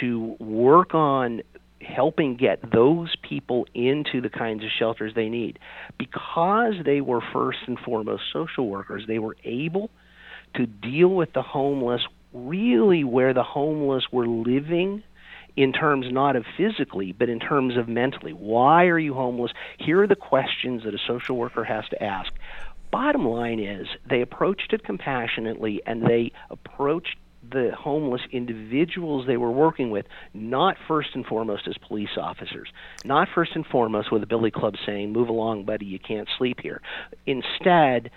to 0.00 0.36
work 0.38 0.94
on 0.94 1.42
helping 1.80 2.36
get 2.36 2.70
those 2.70 3.14
people 3.16 3.66
into 3.74 4.20
the 4.20 4.30
kinds 4.30 4.64
of 4.64 4.70
shelters 4.78 5.12
they 5.14 5.28
need. 5.28 5.58
Because 5.98 6.74
they 6.84 7.00
were 7.00 7.20
first 7.32 7.58
and 7.66 7.78
foremost 7.78 8.22
social 8.32 8.68
workers, 8.68 9.04
they 9.06 9.18
were 9.18 9.36
able 9.44 9.90
to 10.54 10.66
deal 10.66 11.08
with 11.08 11.32
the 11.32 11.42
homeless 11.42 12.02
really 12.32 13.04
where 13.04 13.32
the 13.32 13.42
homeless 13.42 14.04
were 14.10 14.26
living 14.26 15.02
in 15.56 15.72
terms 15.72 16.06
not 16.10 16.34
of 16.36 16.44
physically, 16.56 17.12
but 17.12 17.28
in 17.28 17.38
terms 17.38 17.76
of 17.76 17.88
mentally. 17.88 18.32
Why 18.32 18.86
are 18.86 18.98
you 18.98 19.14
homeless? 19.14 19.52
Here 19.78 20.02
are 20.02 20.06
the 20.06 20.16
questions 20.16 20.82
that 20.84 20.94
a 20.94 20.98
social 21.06 21.36
worker 21.36 21.64
has 21.64 21.88
to 21.90 22.02
ask. 22.02 22.32
Bottom 22.90 23.26
line 23.26 23.60
is, 23.60 23.86
they 24.08 24.20
approached 24.20 24.72
it 24.72 24.84
compassionately 24.84 25.80
and 25.86 26.02
they 26.02 26.32
approached 26.50 27.16
the 27.52 27.72
homeless 27.76 28.22
individuals 28.32 29.26
they 29.26 29.36
were 29.36 29.50
working 29.50 29.90
with, 29.90 30.06
not 30.32 30.76
first 30.88 31.10
and 31.14 31.26
foremost 31.26 31.68
as 31.68 31.76
police 31.86 32.16
officers, 32.16 32.68
not 33.04 33.28
first 33.34 33.52
and 33.54 33.66
foremost 33.66 34.10
with 34.10 34.22
a 34.22 34.26
billy 34.26 34.50
club 34.50 34.74
saying, 34.86 35.12
Move 35.12 35.28
along, 35.28 35.64
buddy, 35.64 35.86
you 35.86 35.98
can't 35.98 36.28
sleep 36.38 36.60
here. 36.60 36.80
Instead, 37.26 38.10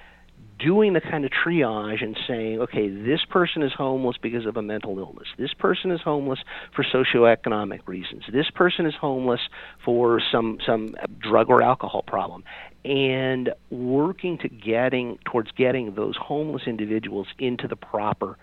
doing 0.60 0.94
the 0.94 1.02
kind 1.02 1.26
of 1.26 1.32
triage 1.32 2.04
and 2.04 2.18
saying, 2.28 2.60
okay, 2.62 2.90
this 2.90 3.22
person 3.30 3.62
is 3.62 3.74
homeless 3.74 4.18
because 4.22 4.46
of 4.46 4.58
a 4.58 4.62
mental 4.62 4.98
illness. 4.98 5.28
This 5.38 5.54
person 5.54 5.92
is 5.92 6.02
homeless 6.02 6.40
for 6.76 6.84
socioeconomic 6.84 7.82
reasons. 7.88 8.24
This 8.32 8.50
person 8.50 8.86
is 8.86 8.96
homeless 8.96 9.42
for 9.84 10.22
some 10.32 10.60
some 10.66 10.96
drug 11.20 11.50
or 11.50 11.62
alcohol 11.62 12.02
problem. 12.02 12.44
And 12.86 13.54
working 13.70 14.38
to 14.40 14.48
getting 14.48 15.20
towards 15.26 15.52
getting 15.52 15.96
those 15.96 16.16
homeless 16.16 16.64
individuals 16.68 17.28
into 17.38 17.68
the 17.68 17.76
proper 17.76 18.38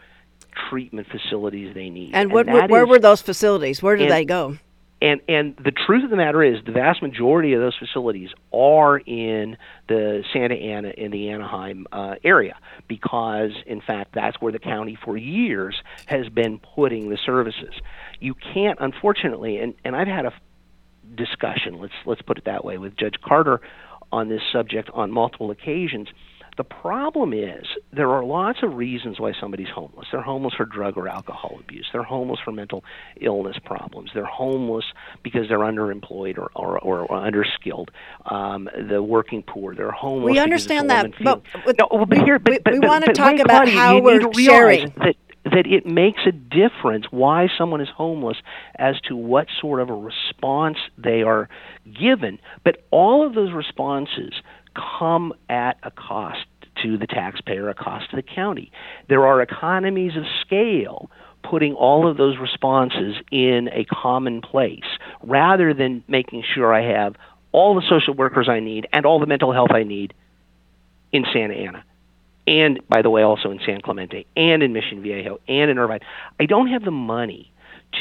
treatment 0.68 1.06
facilities 1.10 1.74
they 1.74 1.90
need. 1.90 2.14
And, 2.14 2.30
what, 2.32 2.46
where 2.46 2.82
is, 2.82 2.88
were 2.88 2.98
those 2.98 3.22
facilities? 3.22 3.82
Where 3.82 3.96
did 3.96 4.10
they 4.10 4.24
go? 4.24 4.58
And 5.02 5.20
and 5.28 5.56
the 5.56 5.72
truth 5.72 6.04
of 6.04 6.10
the 6.10 6.16
matter 6.16 6.42
is, 6.42 6.64
the 6.64 6.72
vast 6.72 7.02
majority 7.02 7.52
of 7.52 7.60
those 7.60 7.76
facilities 7.76 8.30
are 8.52 8.96
in 8.98 9.56
the 9.88 10.22
Santa 10.32 10.54
Ana 10.54 10.90
in 10.90 11.10
the 11.10 11.30
Anaheim 11.30 11.86
uh, 11.92 12.14
area 12.24 12.56
because, 12.88 13.50
in 13.66 13.80
fact, 13.80 14.14
that's 14.14 14.40
where 14.40 14.52
the 14.52 14.58
county 14.58 14.96
for 15.04 15.16
years 15.16 15.76
has 16.06 16.28
been 16.28 16.58
putting 16.74 17.10
the 17.10 17.18
services. 17.26 17.74
You 18.20 18.34
can't, 18.34 18.78
unfortunately, 18.80 19.58
and 19.58 19.74
and 19.84 19.94
I've 19.94 20.08
had 20.08 20.26
a 20.26 20.32
discussion. 21.14 21.78
Let's 21.78 21.94
let's 22.06 22.22
put 22.22 22.38
it 22.38 22.44
that 22.46 22.64
way 22.64 22.78
with 22.78 22.96
Judge 22.96 23.16
Carter 23.22 23.60
on 24.12 24.28
this 24.28 24.42
subject 24.52 24.90
on 24.94 25.10
multiple 25.10 25.50
occasions 25.50 26.08
the 26.56 26.64
problem 26.64 27.32
is 27.32 27.66
there 27.92 28.10
are 28.10 28.24
lots 28.24 28.60
of 28.62 28.74
reasons 28.74 29.18
why 29.18 29.32
somebody's 29.40 29.68
homeless. 29.74 30.06
They're 30.12 30.22
homeless 30.22 30.54
for 30.54 30.64
drug 30.64 30.96
or 30.96 31.08
alcohol 31.08 31.58
abuse. 31.60 31.86
They're 31.92 32.02
homeless 32.02 32.40
for 32.44 32.52
mental 32.52 32.84
illness 33.20 33.56
problems. 33.64 34.10
They're 34.14 34.24
homeless 34.24 34.84
because 35.22 35.48
they're 35.48 35.58
underemployed 35.58 36.38
or 36.38 36.50
or, 36.54 36.78
or, 36.78 37.08
underskilled. 37.08 37.88
Um, 38.26 38.68
the 38.88 39.02
working 39.02 39.42
poor. 39.42 39.74
They're 39.74 39.90
homeless. 39.90 40.32
We 40.32 40.38
understand 40.38 40.90
that, 40.90 41.10
but, 41.22 41.42
but, 41.64 41.76
no, 41.78 42.06
but 42.06 42.18
here, 42.18 42.38
but, 42.38 42.60
we, 42.66 42.78
we 42.78 42.86
want 42.86 43.04
to 43.04 43.12
talk 43.12 43.38
about 43.38 43.68
how 43.68 44.00
we're 44.00 44.32
sharing. 44.34 44.92
That, 44.96 45.16
that 45.44 45.66
it 45.66 45.84
makes 45.84 46.20
a 46.26 46.32
difference 46.32 47.06
why 47.10 47.48
someone 47.58 47.80
is 47.80 47.88
homeless 47.94 48.38
as 48.76 48.98
to 49.08 49.14
what 49.14 49.46
sort 49.60 49.80
of 49.80 49.90
a 49.90 49.94
response 49.94 50.78
they 50.96 51.22
are 51.22 51.48
given. 51.84 52.38
But 52.64 52.86
all 52.90 53.26
of 53.26 53.34
those 53.34 53.52
responses 53.52 54.32
come 54.74 55.32
at 55.48 55.78
a 55.82 55.90
cost 55.90 56.46
to 56.82 56.98
the 56.98 57.06
taxpayer, 57.06 57.68
a 57.68 57.74
cost 57.74 58.10
to 58.10 58.16
the 58.16 58.22
county. 58.22 58.70
There 59.08 59.26
are 59.26 59.40
economies 59.40 60.16
of 60.16 60.24
scale 60.40 61.10
putting 61.42 61.74
all 61.74 62.08
of 62.08 62.16
those 62.16 62.38
responses 62.38 63.16
in 63.30 63.68
a 63.72 63.84
common 63.84 64.40
place 64.40 64.84
rather 65.22 65.74
than 65.74 66.02
making 66.08 66.42
sure 66.54 66.72
I 66.74 66.82
have 66.82 67.14
all 67.52 67.74
the 67.74 67.86
social 67.88 68.14
workers 68.14 68.48
I 68.48 68.60
need 68.60 68.88
and 68.92 69.06
all 69.06 69.20
the 69.20 69.26
mental 69.26 69.52
health 69.52 69.70
I 69.70 69.84
need 69.84 70.14
in 71.12 71.24
Santa 71.32 71.54
Ana. 71.54 71.84
And 72.46 72.80
by 72.88 73.02
the 73.02 73.10
way, 73.10 73.22
also 73.22 73.50
in 73.50 73.60
San 73.64 73.80
Clemente 73.80 74.26
and 74.36 74.62
in 74.62 74.72
Mission 74.72 75.02
Viejo 75.02 75.40
and 75.48 75.70
in 75.70 75.78
Irvine. 75.78 76.00
I 76.40 76.46
don't 76.46 76.68
have 76.68 76.84
the 76.84 76.90
money 76.90 77.52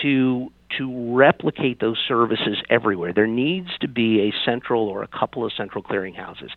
to 0.02 0.52
to 0.78 1.16
replicate 1.16 1.80
those 1.80 1.98
services 2.08 2.58
everywhere. 2.70 3.14
There 3.14 3.28
needs 3.28 3.70
to 3.82 3.88
be 3.88 4.22
a 4.22 4.34
central 4.46 4.88
or 4.88 5.04
a 5.04 5.08
couple 5.08 5.46
of 5.46 5.52
central 5.56 5.84
clearinghouses. 5.84 6.50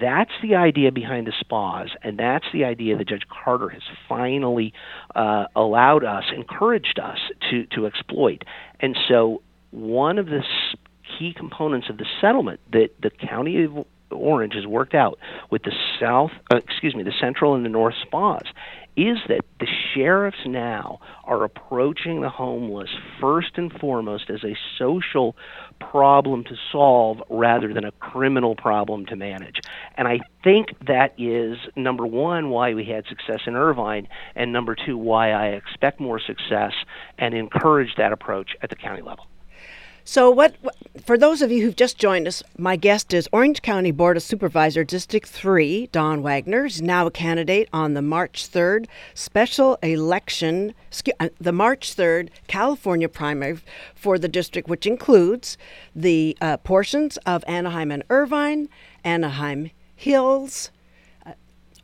That's 0.00 0.30
the 0.42 0.54
idea 0.54 0.92
behind 0.92 1.26
the 1.26 1.32
spas, 1.40 1.88
and 2.02 2.18
that's 2.18 2.44
the 2.52 2.64
idea 2.64 2.96
that 2.96 3.08
Judge 3.08 3.26
Carter 3.28 3.68
has 3.68 3.82
finally 4.08 4.72
uh, 5.16 5.46
allowed 5.56 6.04
us, 6.04 6.24
encouraged 6.34 7.00
us 7.02 7.18
to, 7.50 7.66
to 7.74 7.86
exploit. 7.86 8.44
And 8.78 8.96
so, 9.08 9.42
one 9.70 10.18
of 10.18 10.26
the 10.26 10.42
key 11.18 11.34
components 11.36 11.88
of 11.90 11.98
the 11.98 12.06
settlement 12.20 12.60
that 12.72 12.90
the 13.02 13.10
county 13.10 13.64
of 13.64 13.84
Orange 14.10 14.54
has 14.54 14.66
worked 14.66 14.94
out 14.94 15.18
with 15.50 15.62
the 15.64 15.72
south, 16.00 16.30
uh, 16.52 16.56
excuse 16.56 16.94
me, 16.94 17.02
the 17.02 17.12
central 17.20 17.54
and 17.54 17.64
the 17.64 17.68
north 17.68 17.94
spas 18.02 18.44
is 18.98 19.18
that 19.28 19.42
the 19.60 19.66
sheriffs 19.94 20.44
now 20.44 20.98
are 21.22 21.44
approaching 21.44 22.20
the 22.20 22.28
homeless 22.28 22.90
first 23.20 23.52
and 23.54 23.72
foremost 23.72 24.28
as 24.28 24.42
a 24.42 24.56
social 24.76 25.36
problem 25.78 26.42
to 26.42 26.56
solve 26.72 27.18
rather 27.30 27.72
than 27.72 27.84
a 27.84 27.92
criminal 27.92 28.56
problem 28.56 29.06
to 29.06 29.14
manage. 29.14 29.60
And 29.96 30.08
I 30.08 30.18
think 30.42 30.70
that 30.88 31.14
is 31.16 31.58
number 31.76 32.04
one 32.04 32.50
why 32.50 32.74
we 32.74 32.84
had 32.84 33.06
success 33.06 33.42
in 33.46 33.54
Irvine, 33.54 34.08
and 34.34 34.52
number 34.52 34.74
two 34.74 34.98
why 34.98 35.30
I 35.30 35.50
expect 35.50 36.00
more 36.00 36.18
success 36.18 36.72
and 37.18 37.34
encourage 37.34 37.94
that 37.98 38.10
approach 38.10 38.56
at 38.62 38.68
the 38.68 38.76
county 38.76 39.02
level. 39.02 39.26
So, 40.10 40.30
what 40.30 40.54
for 41.04 41.18
those 41.18 41.42
of 41.42 41.52
you 41.52 41.62
who've 41.62 41.76
just 41.76 41.98
joined 41.98 42.26
us, 42.26 42.42
my 42.56 42.76
guest 42.76 43.12
is 43.12 43.28
Orange 43.30 43.60
County 43.60 43.90
Board 43.90 44.16
of 44.16 44.22
Supervisor 44.22 44.82
District 44.82 45.28
3, 45.28 45.88
Don 45.88 46.22
Wagner. 46.22 46.64
He's 46.64 46.80
now 46.80 47.06
a 47.06 47.10
candidate 47.10 47.68
on 47.74 47.92
the 47.92 48.00
March 48.00 48.50
3rd 48.50 48.86
special 49.12 49.76
election, 49.82 50.72
uh, 51.20 51.28
the 51.38 51.52
March 51.52 51.94
3rd 51.94 52.30
California 52.46 53.06
primary 53.06 53.58
for 53.94 54.18
the 54.18 54.28
district, 54.28 54.66
which 54.66 54.86
includes 54.86 55.58
the 55.94 56.34
uh, 56.40 56.56
portions 56.56 57.18
of 57.26 57.44
Anaheim 57.46 57.90
and 57.90 58.02
Irvine, 58.08 58.70
Anaheim 59.04 59.70
Hills, 59.94 60.70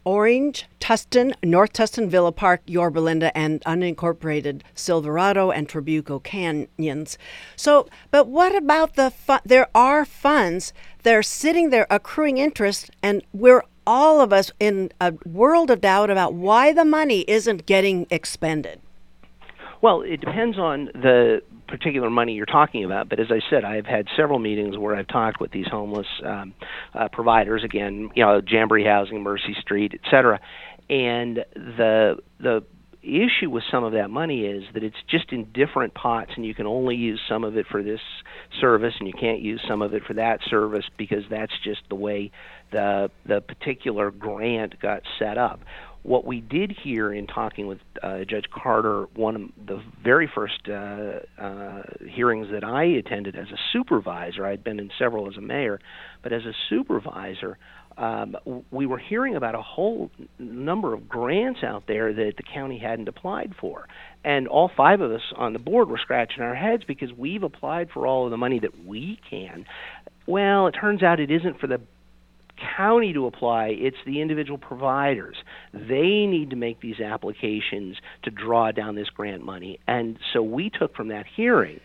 Orange, 0.04 0.66
Tustin, 0.80 1.34
North 1.42 1.72
Tustin, 1.72 2.08
Villa 2.08 2.32
Park, 2.32 2.62
Yorba 2.66 2.98
Linda, 2.98 3.36
and 3.36 3.60
unincorporated 3.62 4.62
Silverado 4.74 5.50
and 5.50 5.68
Trabuco 5.68 6.22
canyons. 6.22 7.18
So, 7.56 7.88
but 8.10 8.28
what 8.28 8.54
about 8.54 8.96
the 8.96 9.10
fun? 9.10 9.40
There 9.44 9.68
are 9.74 10.04
funds. 10.04 10.72
They're 11.02 11.22
sitting 11.22 11.70
there 11.70 11.86
accruing 11.90 12.38
interest, 12.38 12.90
and 13.02 13.22
we're 13.32 13.62
all 13.86 14.20
of 14.20 14.32
us 14.32 14.50
in 14.60 14.90
a 15.00 15.14
world 15.24 15.70
of 15.70 15.80
doubt 15.80 16.10
about 16.10 16.34
why 16.34 16.72
the 16.72 16.84
money 16.84 17.20
isn't 17.28 17.66
getting 17.66 18.06
expended. 18.10 18.80
Well, 19.82 20.02
it 20.02 20.20
depends 20.20 20.58
on 20.58 20.86
the 20.94 21.42
particular 21.66 22.10
money 22.10 22.34
you're 22.34 22.46
talking 22.46 22.84
about, 22.84 23.08
but 23.08 23.20
as 23.20 23.28
I 23.30 23.40
said, 23.50 23.64
I've 23.64 23.86
had 23.86 24.06
several 24.16 24.38
meetings 24.38 24.76
where 24.78 24.94
I've 24.94 25.08
talked 25.08 25.40
with 25.40 25.50
these 25.50 25.66
homeless 25.70 26.06
um, 26.24 26.54
uh, 26.94 27.08
providers. 27.12 27.62
Again, 27.64 28.10
you 28.14 28.24
know, 28.24 28.40
Jamboree 28.46 28.84
Housing, 28.84 29.22
Mercy 29.22 29.56
Street, 29.60 29.92
et 29.94 30.10
cetera, 30.10 30.40
and 30.88 31.44
the 31.54 32.16
the 32.40 32.64
issue 33.04 33.50
with 33.50 33.62
some 33.70 33.84
of 33.84 33.92
that 33.92 34.08
money 34.08 34.46
is 34.46 34.64
that 34.72 34.82
it's 34.82 34.96
just 35.10 35.30
in 35.30 35.44
different 35.52 35.94
pots 35.94 36.30
and 36.36 36.46
you 36.46 36.54
can 36.54 36.66
only 36.66 36.96
use 36.96 37.20
some 37.28 37.44
of 37.44 37.56
it 37.56 37.66
for 37.70 37.82
this 37.82 38.00
service 38.60 38.94
and 38.98 39.06
you 39.06 39.12
can't 39.18 39.40
use 39.40 39.60
some 39.68 39.82
of 39.82 39.92
it 39.92 40.02
for 40.06 40.14
that 40.14 40.40
service 40.48 40.86
because 40.96 41.22
that's 41.30 41.52
just 41.62 41.82
the 41.90 41.94
way 41.94 42.30
the 42.72 43.10
the 43.26 43.40
particular 43.42 44.10
grant 44.10 44.80
got 44.80 45.02
set 45.18 45.36
up 45.36 45.60
what 46.04 46.26
we 46.26 46.40
did 46.40 46.70
hear 46.70 47.12
in 47.12 47.26
talking 47.26 47.66
with 47.66 47.78
uh, 48.02 48.18
Judge 48.28 48.44
Carter, 48.54 49.06
one 49.16 49.36
of 49.36 49.66
the 49.66 49.82
very 50.02 50.30
first 50.32 50.68
uh, 50.68 51.20
uh, 51.42 51.82
hearings 52.06 52.48
that 52.52 52.62
I 52.62 52.84
attended 52.84 53.34
as 53.36 53.46
a 53.48 53.56
supervisor, 53.72 54.46
I'd 54.46 54.62
been 54.62 54.78
in 54.78 54.90
several 54.98 55.28
as 55.28 55.38
a 55.38 55.40
mayor, 55.40 55.80
but 56.22 56.32
as 56.34 56.42
a 56.44 56.52
supervisor, 56.68 57.56
um, 57.96 58.36
we 58.70 58.84
were 58.84 58.98
hearing 58.98 59.34
about 59.34 59.54
a 59.54 59.62
whole 59.62 60.10
number 60.38 60.92
of 60.92 61.08
grants 61.08 61.60
out 61.62 61.84
there 61.86 62.12
that 62.12 62.34
the 62.36 62.42
county 62.42 62.78
hadn't 62.78 63.08
applied 63.08 63.54
for. 63.58 63.88
And 64.22 64.46
all 64.46 64.70
five 64.76 65.00
of 65.00 65.10
us 65.10 65.22
on 65.36 65.54
the 65.54 65.58
board 65.58 65.88
were 65.88 65.98
scratching 65.98 66.42
our 66.42 66.54
heads 66.54 66.82
because 66.86 67.12
we've 67.12 67.42
applied 67.42 67.88
for 67.94 68.06
all 68.06 68.26
of 68.26 68.30
the 68.30 68.36
money 68.36 68.58
that 68.58 68.84
we 68.84 69.18
can. 69.30 69.64
Well, 70.26 70.66
it 70.66 70.72
turns 70.72 71.02
out 71.02 71.18
it 71.20 71.30
isn't 71.30 71.60
for 71.60 71.66
the 71.66 71.80
county 72.76 73.12
to 73.12 73.26
apply, 73.26 73.68
it's 73.78 73.96
the 74.06 74.20
individual 74.20 74.58
providers. 74.58 75.36
They 75.72 76.26
need 76.26 76.50
to 76.50 76.56
make 76.56 76.80
these 76.80 77.00
applications 77.00 77.96
to 78.22 78.30
draw 78.30 78.72
down 78.72 78.94
this 78.94 79.08
grant 79.10 79.44
money. 79.44 79.78
And 79.86 80.18
so 80.32 80.42
we 80.42 80.70
took 80.70 80.94
from 80.94 81.08
that 81.08 81.26
hearing 81.36 81.80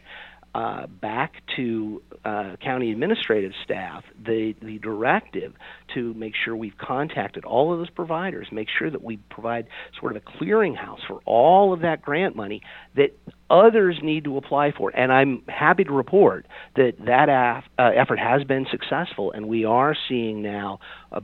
uh, 0.56 0.88
back 0.88 1.34
to 1.56 2.02
uh, 2.26 2.56
county 2.62 2.92
administrative 2.92 3.52
staff 3.64 4.04
the, 4.26 4.56
the 4.62 4.80
directive 4.80 5.54
to 5.94 6.14
make 6.16 6.34
sure 6.44 6.56
we've 6.56 6.78
contacted 6.78 7.46
all 7.46 7.72
of 7.72 7.80
those 7.80 7.90
providers, 7.90 8.48
make 8.52 8.68
sure 8.78 8.90
that 8.90 9.04
we 9.04 9.18
provide 9.30 9.68
sort 10.00 10.16
of 10.16 10.22
a 10.24 10.44
clearinghouse 10.44 11.00
for 11.08 11.20
all 11.26 11.72
of 11.72 11.82
that 11.82 12.02
grant 12.02 12.36
money 12.36 12.62
that 12.96 13.10
others 13.50 13.98
need 14.02 14.24
to 14.24 14.38
apply 14.38 14.72
for. 14.72 14.90
And 14.96 15.12
I'm 15.12 15.44
happy 15.48 15.84
to 15.84 15.92
report 15.92 16.48
that 16.76 16.94
that 17.06 17.30
af- 17.30 17.70
uh, 17.78 17.92
effort 17.96 18.20
has 18.20 18.44
been 18.44 18.66
successful, 18.72 19.32
and 19.32 19.48
we 19.48 19.66
are 19.66 19.96
seeing 20.08 20.42
now 20.42 20.80
a 21.12 21.22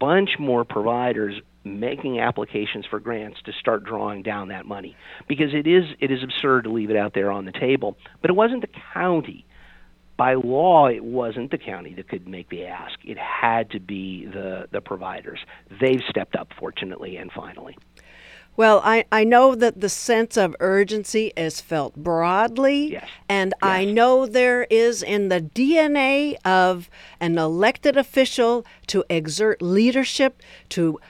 bunch 0.00 0.30
more 0.38 0.64
providers 0.64 1.40
making 1.64 2.20
applications 2.20 2.84
for 2.86 3.00
grants 3.00 3.40
to 3.44 3.52
start 3.58 3.84
drawing 3.84 4.22
down 4.22 4.48
that 4.48 4.66
money. 4.66 4.96
Because 5.26 5.54
it 5.54 5.66
is 5.66 5.84
it 6.00 6.10
is 6.10 6.22
absurd 6.22 6.64
to 6.64 6.70
leave 6.70 6.90
it 6.90 6.96
out 6.96 7.14
there 7.14 7.32
on 7.32 7.44
the 7.44 7.52
table. 7.52 7.96
But 8.20 8.30
it 8.30 8.34
wasn't 8.34 8.60
the 8.60 8.80
county. 8.92 9.46
By 10.16 10.34
law 10.34 10.86
it 10.86 11.02
wasn't 11.02 11.50
the 11.50 11.58
county 11.58 11.94
that 11.94 12.08
could 12.08 12.28
make 12.28 12.48
the 12.50 12.66
ask. 12.66 12.98
It 13.04 13.18
had 13.18 13.70
to 13.70 13.80
be 13.80 14.26
the 14.26 14.68
the 14.70 14.80
providers. 14.80 15.40
They've 15.80 16.02
stepped 16.08 16.36
up 16.36 16.48
fortunately 16.58 17.16
and 17.16 17.32
finally. 17.32 17.76
Well, 18.56 18.80
I, 18.84 19.04
I 19.10 19.24
know 19.24 19.56
that 19.56 19.80
the 19.80 19.88
sense 19.88 20.36
of 20.36 20.54
urgency 20.60 21.32
is 21.36 21.60
felt 21.60 21.96
broadly, 21.96 22.92
yes. 22.92 23.08
and 23.28 23.52
yes. 23.60 23.68
I 23.68 23.84
know 23.84 24.26
there 24.26 24.68
is 24.70 25.02
in 25.02 25.28
the 25.28 25.40
DNA 25.40 26.36
of 26.44 26.88
an 27.18 27.36
elected 27.36 27.96
official 27.96 28.64
to 28.86 29.04
exert 29.10 29.60
leadership, 29.60 30.40
to 30.68 31.00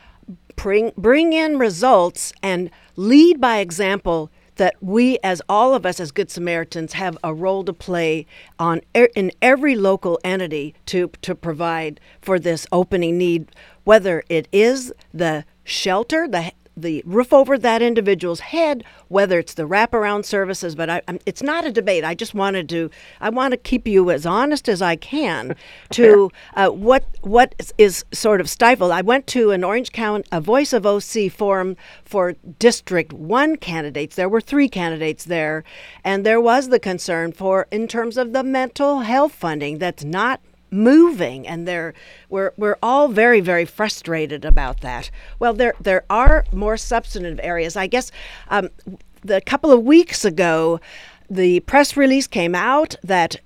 bring, 0.56 0.92
bring 0.96 1.32
in 1.32 1.58
results 1.58 2.32
and 2.42 2.70
lead 2.96 3.40
by 3.40 3.58
example 3.58 4.30
that 4.56 4.76
we 4.80 5.18
as 5.22 5.42
all 5.48 5.74
of 5.74 5.84
us 5.84 5.98
as 5.98 6.12
good 6.12 6.30
samaritans 6.30 6.92
have 6.92 7.18
a 7.24 7.34
role 7.34 7.64
to 7.64 7.72
play 7.72 8.26
on 8.58 8.80
in 8.94 9.32
every 9.42 9.74
local 9.74 10.18
entity 10.22 10.74
to 10.86 11.10
to 11.22 11.34
provide 11.34 12.00
for 12.20 12.38
this 12.38 12.66
opening 12.70 13.18
need 13.18 13.50
whether 13.84 14.22
it 14.28 14.46
is 14.52 14.92
the 15.12 15.44
shelter 15.64 16.28
the 16.28 16.52
the 16.76 17.02
roof 17.06 17.32
over 17.32 17.56
that 17.58 17.82
individual's 17.82 18.40
head, 18.40 18.84
whether 19.08 19.38
it's 19.38 19.54
the 19.54 19.68
wraparound 19.68 20.24
services. 20.24 20.74
But 20.74 20.90
I, 20.90 21.02
it's 21.26 21.42
not 21.42 21.64
a 21.64 21.72
debate. 21.72 22.04
I 22.04 22.14
just 22.14 22.34
wanted 22.34 22.68
to 22.70 22.90
I 23.20 23.30
want 23.30 23.52
to 23.52 23.56
keep 23.56 23.86
you 23.86 24.10
as 24.10 24.26
honest 24.26 24.68
as 24.68 24.82
I 24.82 24.96
can 24.96 25.56
to 25.90 26.30
uh, 26.54 26.68
what 26.68 27.04
what 27.22 27.54
is 27.78 28.04
sort 28.12 28.40
of 28.40 28.48
stifled. 28.48 28.90
I 28.90 29.02
went 29.02 29.26
to 29.28 29.50
an 29.50 29.64
Orange 29.64 29.92
County 29.92 30.24
a 30.32 30.40
Voice 30.40 30.72
of 30.72 30.86
OC 30.86 31.30
forum 31.30 31.76
for 32.04 32.34
District 32.58 33.12
One 33.12 33.56
candidates. 33.56 34.16
There 34.16 34.28
were 34.28 34.40
three 34.40 34.68
candidates 34.68 35.24
there, 35.24 35.64
and 36.02 36.24
there 36.24 36.40
was 36.40 36.68
the 36.68 36.78
concern 36.78 37.32
for 37.32 37.66
in 37.70 37.88
terms 37.88 38.16
of 38.16 38.32
the 38.32 38.42
mental 38.42 39.00
health 39.00 39.32
funding 39.32 39.78
that's 39.78 40.04
not 40.04 40.40
moving 40.74 41.46
and 41.46 41.66
they're 41.66 41.94
we're 42.28 42.52
we're 42.56 42.76
all 42.82 43.08
very 43.08 43.40
very 43.40 43.64
frustrated 43.64 44.44
about 44.44 44.80
that. 44.80 45.10
Well 45.38 45.54
there 45.54 45.74
there 45.80 46.04
are 46.10 46.44
more 46.52 46.76
substantive 46.76 47.40
areas. 47.42 47.76
I 47.76 47.86
guess 47.86 48.10
um, 48.48 48.68
the 49.22 49.40
couple 49.40 49.72
of 49.72 49.82
weeks 49.82 50.24
ago 50.24 50.80
the 51.30 51.60
press 51.60 51.96
release 51.96 52.26
came 52.26 52.54
out 52.54 52.96
that 53.02 53.36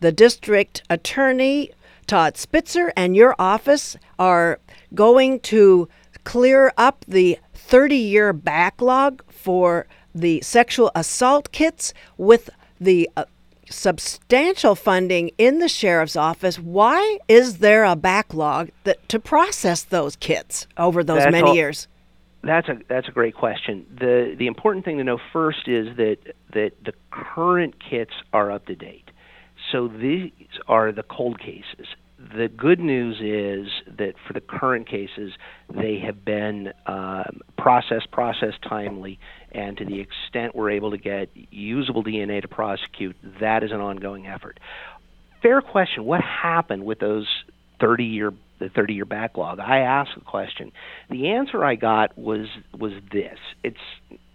the 0.00 0.12
district 0.12 0.82
attorney 0.88 1.70
Todd 2.06 2.36
Spitzer 2.38 2.92
and 2.96 3.14
your 3.14 3.34
office 3.38 3.96
are 4.18 4.60
going 4.94 5.40
to 5.40 5.88
clear 6.24 6.72
up 6.76 7.04
the 7.06 7.38
30 7.54 7.96
year 7.96 8.32
backlog 8.32 9.22
for 9.30 9.86
the 10.14 10.40
sexual 10.40 10.90
assault 10.94 11.52
kits 11.52 11.92
with 12.16 12.48
the 12.80 13.08
uh, 13.16 13.24
substantial 13.70 14.74
funding 14.74 15.30
in 15.38 15.58
the 15.58 15.68
sheriff's 15.68 16.16
office. 16.16 16.58
Why 16.58 17.18
is 17.28 17.58
there 17.58 17.84
a 17.84 17.96
backlog 17.96 18.70
that 18.84 19.08
to 19.08 19.18
process 19.18 19.82
those 19.82 20.16
kits 20.16 20.66
over 20.76 21.04
those 21.04 21.18
that's 21.20 21.32
many 21.32 21.48
all, 21.48 21.54
years? 21.54 21.88
That's 22.42 22.68
a 22.68 22.78
that's 22.88 23.08
a 23.08 23.12
great 23.12 23.34
question. 23.34 23.86
the 23.98 24.34
The 24.38 24.46
important 24.46 24.84
thing 24.84 24.98
to 24.98 25.04
know 25.04 25.18
first 25.32 25.66
is 25.66 25.96
that 25.96 26.18
that 26.52 26.72
the 26.84 26.92
current 27.10 27.74
kits 27.82 28.12
are 28.32 28.50
up 28.50 28.66
to 28.66 28.74
date. 28.74 29.10
So 29.72 29.88
these 29.88 30.32
are 30.66 30.92
the 30.92 31.02
cold 31.02 31.38
cases. 31.40 31.86
The 32.18 32.48
good 32.48 32.80
news 32.80 33.16
is 33.20 33.70
that 33.96 34.14
for 34.26 34.32
the 34.32 34.40
current 34.40 34.88
cases, 34.88 35.32
they 35.72 36.00
have 36.00 36.24
been 36.24 36.72
um, 36.86 37.40
processed, 37.56 38.10
processed 38.10 38.60
timely, 38.68 39.20
and 39.52 39.76
to 39.78 39.84
the 39.84 40.00
extent 40.00 40.56
we're 40.56 40.70
able 40.70 40.90
to 40.90 40.98
get 40.98 41.30
usable 41.50 42.02
DNA 42.02 42.42
to 42.42 42.48
prosecute, 42.48 43.16
that 43.40 43.62
is 43.62 43.70
an 43.70 43.80
ongoing 43.80 44.26
effort. 44.26 44.58
Fair 45.42 45.60
question. 45.60 46.04
What 46.04 46.20
happened 46.20 46.84
with 46.84 46.98
those 46.98 47.28
30 47.80 48.04
year 48.04 48.32
the 48.58 48.68
30 48.68 48.94
year 48.94 49.04
backlog? 49.04 49.60
I 49.60 49.78
asked 49.78 50.16
the 50.16 50.24
question. 50.24 50.72
The 51.10 51.28
answer 51.28 51.64
I 51.64 51.76
got 51.76 52.18
was 52.18 52.48
was 52.76 52.92
this. 53.12 53.38
It's 53.62 53.78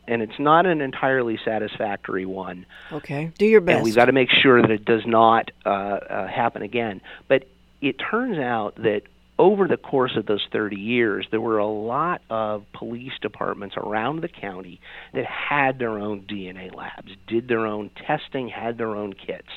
and 0.07 0.21
it's 0.21 0.39
not 0.39 0.65
an 0.65 0.79
entirely 0.79 1.37
satisfactory 1.43 2.25
one. 2.25 2.65
Okay, 2.93 3.31
do 3.37 3.45
your 3.45 3.59
best. 3.59 3.75
And 3.75 3.83
we've 3.83 3.95
got 3.95 4.05
to 4.05 4.13
make 4.13 4.29
sure 4.29 4.61
that 4.61 4.71
it 4.71 4.85
does 4.85 5.05
not 5.05 5.51
uh, 5.65 5.69
uh, 5.69 6.27
happen 6.27 6.61
again. 6.61 7.01
But 7.27 7.47
it 7.83 7.97
turns 7.97 8.37
out 8.37 8.75
that 8.77 9.01
over 9.37 9.67
the 9.67 9.77
course 9.77 10.13
of 10.15 10.25
those 10.25 10.45
30 10.51 10.77
years, 10.77 11.27
there 11.31 11.41
were 11.41 11.57
a 11.57 11.67
lot 11.67 12.21
of 12.29 12.63
police 12.73 13.11
departments 13.21 13.75
around 13.77 14.21
the 14.21 14.29
county 14.29 14.79
that 15.13 15.25
had 15.25 15.79
their 15.79 15.99
own 15.99 16.21
DNA 16.21 16.73
labs, 16.73 17.11
did 17.27 17.47
their 17.47 17.65
own 17.65 17.89
testing, 18.07 18.47
had 18.47 18.77
their 18.77 18.95
own 18.95 19.13
kits. 19.13 19.49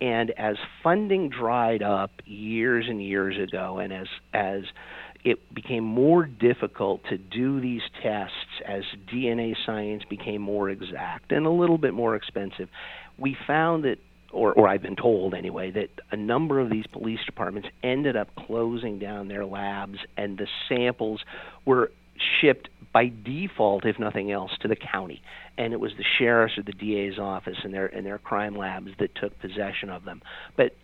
And 0.00 0.32
as 0.32 0.56
funding 0.82 1.30
dried 1.30 1.82
up 1.82 2.10
years 2.26 2.86
and 2.88 3.02
years 3.02 3.36
ago, 3.38 3.78
and 3.78 3.92
as 3.92 4.08
as 4.34 4.62
it 5.24 5.54
became 5.54 5.84
more 5.84 6.26
difficult 6.26 7.02
to 7.08 7.16
do 7.16 7.60
these 7.60 7.82
tests 8.02 8.34
as 8.66 8.82
DNA 9.10 9.54
science 9.64 10.02
became 10.10 10.42
more 10.42 10.68
exact 10.68 11.30
and 11.30 11.46
a 11.46 11.50
little 11.50 11.78
bit 11.78 11.94
more 11.94 12.16
expensive, 12.16 12.68
we 13.16 13.36
found 13.46 13.84
that 13.84 13.98
or, 14.32 14.52
or 14.52 14.68
I've 14.68 14.82
been 14.82 14.96
told 14.96 15.34
anyway, 15.34 15.70
that 15.72 15.90
a 16.10 16.16
number 16.16 16.60
of 16.60 16.70
these 16.70 16.86
police 16.86 17.20
departments 17.24 17.68
ended 17.82 18.16
up 18.16 18.28
closing 18.34 18.98
down 18.98 19.28
their 19.28 19.44
labs, 19.44 19.98
and 20.16 20.38
the 20.38 20.46
samples 20.68 21.20
were 21.64 21.92
shipped 22.40 22.68
by 22.92 23.10
default, 23.24 23.84
if 23.84 23.98
nothing 23.98 24.32
else, 24.32 24.52
to 24.60 24.68
the 24.68 24.76
county. 24.76 25.22
And 25.58 25.72
it 25.72 25.80
was 25.80 25.92
the 25.96 26.04
sheriff's 26.18 26.58
or 26.58 26.62
the 26.62 26.72
DA's 26.72 27.18
office 27.18 27.58
and 27.64 27.72
their 27.72 27.86
and 27.86 28.06
their 28.06 28.18
crime 28.18 28.56
labs 28.56 28.90
that 28.98 29.14
took 29.14 29.38
possession 29.40 29.90
of 29.90 30.04
them. 30.04 30.22
But 30.56 30.74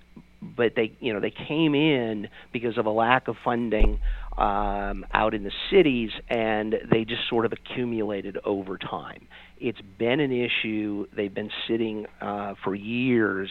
but 0.42 0.74
they 0.76 0.92
you 1.00 1.12
know 1.12 1.20
they 1.20 1.32
came 1.32 1.74
in 1.74 2.28
because 2.52 2.78
of 2.78 2.86
a 2.86 2.90
lack 2.90 3.28
of 3.28 3.36
funding 3.44 3.98
um, 4.38 5.04
out 5.12 5.34
in 5.34 5.42
the 5.42 5.52
cities, 5.70 6.10
and 6.28 6.76
they 6.90 7.04
just 7.04 7.28
sort 7.28 7.44
of 7.44 7.52
accumulated 7.52 8.38
over 8.44 8.78
time. 8.78 9.26
It's 9.58 9.80
been 9.98 10.20
an 10.20 10.32
issue. 10.32 11.06
They've 11.14 11.34
been 11.34 11.50
sitting 11.66 12.06
uh, 12.20 12.54
for 12.62 12.74
years, 12.74 13.50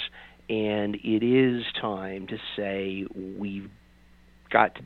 and 0.50 0.96
it 0.96 1.24
is 1.24 1.64
time 1.82 2.28
to 2.28 2.38
say 2.56 3.06
we've 3.38 3.70
got 4.52 4.76
to 4.76 4.82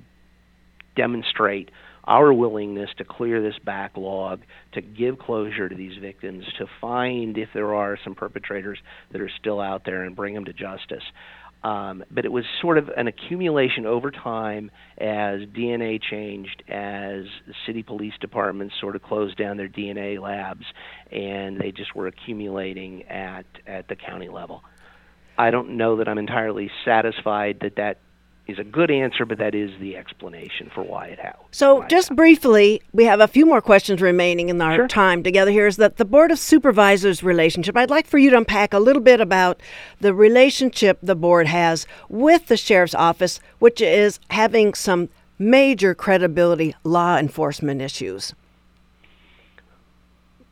demonstrate 0.95 1.69
our 2.05 2.33
willingness 2.33 2.89
to 2.97 3.03
clear 3.03 3.41
this 3.43 3.59
backlog, 3.63 4.41
to 4.73 4.81
give 4.81 5.19
closure 5.19 5.69
to 5.69 5.75
these 5.75 5.97
victims, 6.01 6.43
to 6.57 6.65
find 6.79 7.37
if 7.37 7.49
there 7.53 7.75
are 7.75 7.97
some 8.03 8.15
perpetrators 8.15 8.79
that 9.11 9.21
are 9.21 9.29
still 9.39 9.61
out 9.61 9.83
there 9.85 10.03
and 10.03 10.15
bring 10.15 10.33
them 10.33 10.45
to 10.45 10.53
justice. 10.53 11.03
Um, 11.63 12.03
but 12.09 12.25
it 12.25 12.31
was 12.31 12.43
sort 12.59 12.77
of 12.79 12.89
an 12.89 13.07
accumulation 13.07 13.85
over 13.85 14.09
time 14.09 14.71
as 14.97 15.41
DNA 15.41 16.01
changed, 16.01 16.63
as 16.67 17.25
city 17.67 17.83
police 17.83 18.13
departments 18.19 18.73
sort 18.81 18.95
of 18.95 19.03
closed 19.03 19.37
down 19.37 19.57
their 19.57 19.69
DNA 19.69 20.19
labs, 20.19 20.65
and 21.11 21.59
they 21.59 21.71
just 21.71 21.95
were 21.95 22.07
accumulating 22.07 23.03
at 23.03 23.45
at 23.67 23.87
the 23.87 23.95
county 23.95 24.29
level. 24.29 24.63
I 25.37 25.51
don't 25.51 25.77
know 25.77 25.97
that 25.97 26.07
I'm 26.07 26.17
entirely 26.17 26.69
satisfied 26.83 27.59
that 27.61 27.75
that 27.75 27.99
is 28.47 28.59
a 28.59 28.63
good 28.63 28.91
answer, 28.91 29.25
but 29.25 29.37
that 29.37 29.55
is 29.55 29.71
the 29.79 29.95
explanation 29.95 30.69
for 30.73 30.83
why 30.83 31.07
it 31.07 31.19
happened. 31.19 31.45
So, 31.51 31.85
just 31.87 32.07
happened. 32.07 32.17
briefly, 32.17 32.81
we 32.91 33.05
have 33.05 33.19
a 33.19 33.27
few 33.27 33.45
more 33.45 33.61
questions 33.61 34.01
remaining 34.01 34.49
in 34.49 34.61
our 34.61 34.75
sure. 34.75 34.87
time 34.87 35.23
together 35.23 35.51
here. 35.51 35.67
Is 35.67 35.77
that 35.77 35.97
the 35.97 36.05
Board 36.05 36.31
of 36.31 36.39
Supervisors 36.39 37.23
relationship? 37.23 37.77
I'd 37.77 37.89
like 37.89 38.07
for 38.07 38.17
you 38.17 38.29
to 38.31 38.37
unpack 38.37 38.73
a 38.73 38.79
little 38.79 39.01
bit 39.01 39.21
about 39.21 39.61
the 39.99 40.13
relationship 40.13 40.99
the 41.01 41.15
board 41.15 41.47
has 41.47 41.85
with 42.09 42.47
the 42.47 42.57
Sheriff's 42.57 42.95
Office, 42.95 43.39
which 43.59 43.79
is 43.79 44.19
having 44.29 44.73
some 44.73 45.09
major 45.39 45.95
credibility 45.95 46.75
law 46.83 47.17
enforcement 47.17 47.81
issues. 47.81 48.33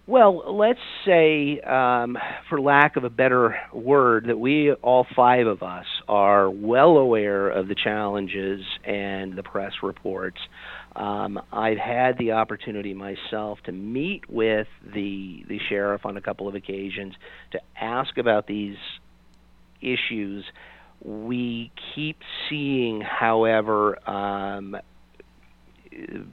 Well, 0.10 0.58
let's 0.58 0.80
say, 1.06 1.60
um, 1.60 2.18
for 2.50 2.60
lack 2.60 2.96
of 2.96 3.04
a 3.04 3.12
better 3.12 3.56
word, 3.72 4.26
that 4.28 4.40
we, 4.40 4.72
all 4.74 5.06
five 5.16 5.46
of 5.46 5.62
us, 5.62 5.86
are 6.08 6.50
well 6.50 6.98
aware 6.98 7.48
of 7.48 7.68
the 7.68 7.76
challenges 7.76 8.62
and 8.84 9.38
the 9.38 9.44
press 9.44 9.72
reports. 9.84 10.40
Um, 10.96 11.40
I've 11.54 11.78
had 11.78 12.18
the 12.18 12.32
opportunity 12.32 12.96
myself 12.96 13.60
to 13.68 13.72
meet 13.72 14.28
with 14.28 14.66
the 14.84 15.44
the 15.48 15.60
sheriff 15.70 16.04
on 16.08 16.18
a 16.18 16.22
couple 16.22 16.48
of 16.48 16.56
occasions 16.56 17.14
to 17.52 17.60
ask 17.80 18.18
about 18.18 18.48
these 18.48 18.78
issues. 19.80 20.44
We 21.06 21.72
keep 21.94 22.18
seeing, 22.50 23.02
however, 23.02 24.10
um, 24.10 24.76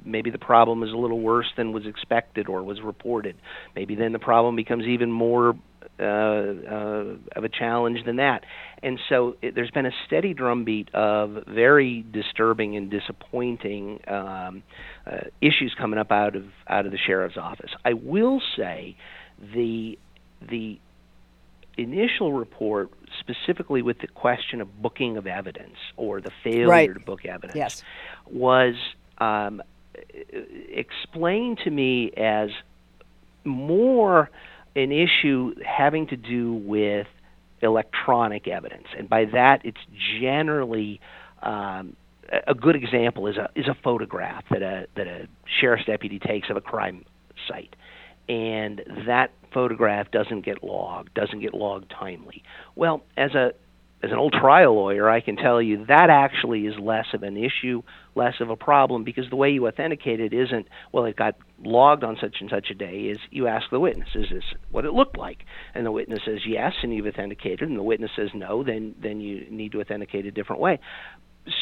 maybe 0.05 0.31
the 0.31 0.38
problem 0.38 0.83
is 0.83 0.92
a 0.92 0.97
little 0.97 1.21
worse 1.21 1.51
than 1.57 1.73
was 1.73 1.87
expected 1.87 2.49
or 2.49 2.62
was 2.62 2.81
reported. 2.81 3.37
Maybe 3.75 3.95
then 3.95 4.12
the 4.12 4.19
problem 4.19 4.57
becomes 4.57 4.85
even 4.85 5.11
more 5.11 5.57
uh, 5.99 6.03
uh, 6.03 7.16
of 7.37 7.45
a 7.45 7.49
challenge 7.49 8.05
than 8.05 8.16
that. 8.16 8.45
And 8.83 9.01
so 9.09 9.37
it, 9.40 9.55
there's 9.55 9.71
been 9.71 9.87
a 9.87 9.92
steady 10.07 10.35
drumbeat 10.35 10.95
of 10.95 11.45
very 11.47 12.05
disturbing 12.12 12.77
and 12.77 12.90
disappointing 12.90 14.01
um, 14.07 14.62
uh, 15.07 15.21
issues 15.40 15.75
coming 15.79 15.99
up 15.99 16.12
out 16.12 16.37
of 16.37 16.45
out 16.69 16.85
of 16.85 16.92
the 16.92 16.99
sheriff's 16.99 17.38
office. 17.38 17.71
I 17.85 17.95
will 17.95 18.42
say 18.57 18.97
the 19.55 19.99
the 20.47 20.79
initial 21.79 22.33
report 22.33 22.90
specifically 23.21 23.83
with 23.83 23.99
the 24.01 24.09
question 24.09 24.61
of 24.61 24.83
booking 24.83 25.16
of 25.16 25.27
evidence 25.27 25.77
or 25.97 26.21
the 26.21 26.33
failure 26.42 26.69
right. 26.69 26.92
to 26.92 27.01
book 27.01 27.25
evidence 27.25 27.57
yes. 27.57 27.83
was 28.31 28.75
um, 29.18 29.62
explained 30.68 31.59
to 31.64 31.70
me 31.70 32.12
as 32.16 32.50
more 33.44 34.31
an 34.74 34.92
issue 34.92 35.55
having 35.64 36.07
to 36.09 36.16
do 36.16 36.55
with 36.55 37.07
electronic 37.62 38.46
evidence, 38.48 38.87
and 38.98 39.09
by 39.09 39.24
that 39.24 39.61
it's 39.64 39.81
generally 40.20 41.00
um, 41.42 41.96
a 42.46 42.55
good 42.55 42.76
example 42.76 43.26
is 43.26 43.37
a 43.37 43.48
is 43.55 43.66
a 43.68 43.76
photograph 43.83 44.44
that 44.50 44.62
a 44.62 44.87
that 44.96 45.07
a 45.07 45.26
sheriff's 45.61 45.87
deputy 45.87 46.18
takes 46.18 46.50
of 46.50 46.57
a 46.57 46.61
crime 46.61 47.05
site, 47.48 47.74
and 48.29 48.83
that 49.07 49.31
photograph 49.55 50.11
doesn't 50.11 50.44
get 50.44 50.62
logged, 50.62 51.14
doesn't 51.14 51.40
get 51.40 51.55
logged 51.55 51.90
timely. 51.90 52.42
Well, 52.74 53.02
as 53.16 53.35
a 53.35 53.52
as 54.03 54.11
an 54.13 54.19
old 54.19 54.35
trial 54.35 54.75
lawyer, 54.75 55.09
I 55.09 55.21
can 55.21 55.37
tell 55.37 55.61
you 55.61 55.87
that 55.87 56.11
actually 56.11 56.67
is 56.67 56.79
less 56.79 57.07
of 57.15 57.23
an 57.23 57.37
issue, 57.37 57.83
less 58.15 58.35
of 58.41 58.51
a 58.51 58.57
problem, 58.57 59.05
because 59.05 59.29
the 59.31 59.37
way 59.37 59.51
you 59.51 59.67
authenticate 59.67 60.21
it 60.21 60.35
isn't, 60.35 60.69
well, 60.93 61.07
it 61.07 61.17
got 61.17 61.37
logged 61.65 62.05
on 62.05 62.17
such 62.21 62.37
and 62.41 62.51
such 62.51 62.71
a 62.71 62.75
day, 62.75 63.05
is 63.05 63.19
you 63.31 63.47
ask 63.47 63.71
the 63.71 63.81
witness, 63.81 64.11
is 64.15 64.27
this 64.31 64.45
what 64.71 64.85
it 64.85 64.93
looked 64.93 65.17
like? 65.17 65.45
And 65.75 65.87
the 65.87 65.93
witness 65.93 66.21
says 66.27 66.41
yes, 66.47 66.75
and 66.83 66.95
you've 66.95 67.07
authenticated, 67.07 67.69
and 67.69 67.79
the 67.79 67.83
witness 67.83 68.11
says 68.15 68.31
no, 68.35 68.63
then, 68.63 68.95
then 69.01 69.21
you 69.21 69.47
need 69.51 69.73
to 69.73 69.81
authenticate 69.81 70.27
a 70.27 70.31
different 70.31 70.61
way. 70.61 70.79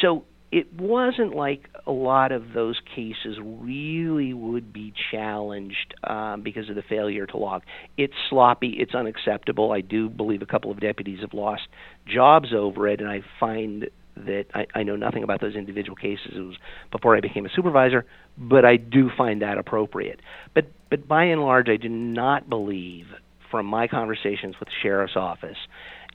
So 0.00 0.24
it 0.52 0.72
wasn't 0.72 1.34
like 1.34 1.68
a 1.86 1.90
lot 1.90 2.32
of 2.32 2.52
those 2.54 2.80
cases 2.94 3.38
really 3.42 4.32
would 4.32 4.72
be 4.72 4.92
challenged 5.10 5.94
um, 6.04 6.42
because 6.42 6.68
of 6.70 6.76
the 6.76 6.82
failure 6.82 7.26
to 7.26 7.36
log. 7.36 7.62
It's 7.96 8.14
sloppy, 8.30 8.76
it's 8.78 8.94
unacceptable. 8.94 9.72
I 9.72 9.80
do 9.80 10.08
believe 10.08 10.42
a 10.42 10.46
couple 10.46 10.70
of 10.70 10.80
deputies 10.80 11.20
have 11.20 11.34
lost 11.34 11.62
jobs 12.06 12.48
over 12.56 12.86
it, 12.88 13.00
and 13.00 13.08
I 13.08 13.22
find 13.40 13.90
that 14.16 14.44
I, 14.54 14.66
I 14.74 14.82
know 14.84 14.96
nothing 14.96 15.24
about 15.24 15.40
those 15.40 15.56
individual 15.56 15.96
cases. 15.96 16.32
It 16.36 16.40
was 16.40 16.56
before 16.92 17.16
I 17.16 17.20
became 17.20 17.46
a 17.46 17.50
supervisor, 17.50 18.06
but 18.38 18.64
I 18.64 18.76
do 18.76 19.10
find 19.16 19.42
that 19.42 19.58
appropriate. 19.58 20.20
But 20.54 20.66
but 20.88 21.08
by 21.08 21.24
and 21.24 21.40
large, 21.40 21.68
I 21.68 21.76
do 21.76 21.88
not 21.88 22.48
believe, 22.48 23.06
from 23.50 23.66
my 23.66 23.88
conversations 23.88 24.54
with 24.60 24.68
the 24.68 24.74
sheriff's 24.82 25.16
office 25.16 25.58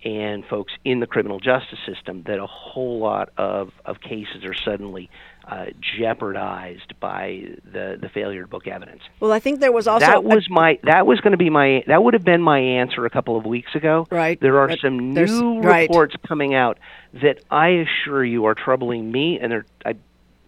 and 0.04 0.46
folks 0.46 0.74
in 0.86 1.00
the 1.00 1.08
criminal 1.08 1.40
justice 1.40 1.80
system 1.86 2.24
that 2.28 2.40
a 2.40 2.48
whole 2.48 3.00
lot 3.00 3.30
of, 3.38 3.72
of 3.86 4.00
cases 4.02 4.44
are 4.44 4.54
suddenly 4.54 5.10
uh, 5.48 5.66
jeopardized 5.98 6.94
by 7.00 7.44
the, 7.64 7.98
the 8.00 8.10
failure 8.10 8.44
to 8.44 8.48
book 8.48 8.68
evidence. 8.68 9.02
Well, 9.20 9.32
I 9.32 9.40
think 9.40 9.60
there 9.60 9.72
was 9.72 9.88
also 9.88 10.06
that 10.06 10.24
was 10.24 10.48
my 10.50 10.80
that 10.84 11.08
was 11.08 11.20
going 11.22 11.32
to 11.32 11.38
be 11.38 11.50
my 11.50 11.84
that 11.88 12.04
would 12.04 12.14
have 12.14 12.24
been 12.24 12.42
my 12.42 12.60
answer 12.60 13.06
a 13.06 13.10
couple 13.10 13.36
of 13.36 13.46
weeks 13.46 13.74
ago. 13.74 14.08
Right. 14.12 14.40
There 14.40 14.60
are 14.60 14.78
some 14.78 15.14
new 15.14 15.60
right. 15.62 15.90
reports 15.90 16.16
coming 16.28 16.54
out 16.54 16.78
that 17.14 17.44
I 17.50 17.70
assure 17.70 18.24
you 18.24 18.46
are 18.46 18.54
troubling 18.54 19.12
me, 19.12 19.40
and 19.40 19.52
they're 19.52 19.66
I, 19.86 19.96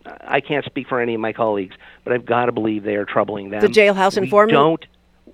I 0.06 0.42
can't 0.42 0.66
speak 0.66 0.88
for 0.88 1.00
any 1.00 1.16
of 1.16 1.22
my 1.22 1.34
colleagues, 1.34 1.76
but 2.04 2.14
I've 2.14 2.26
got 2.26 2.46
to 2.46 2.52
believe 2.52 2.84
they 2.84 2.96
are 2.96 3.06
troubling 3.06 3.50
them. 3.50 3.62
The 3.62 3.68
jailhouse 3.68 4.18
informant. 4.18 4.52
Don't 4.52 4.86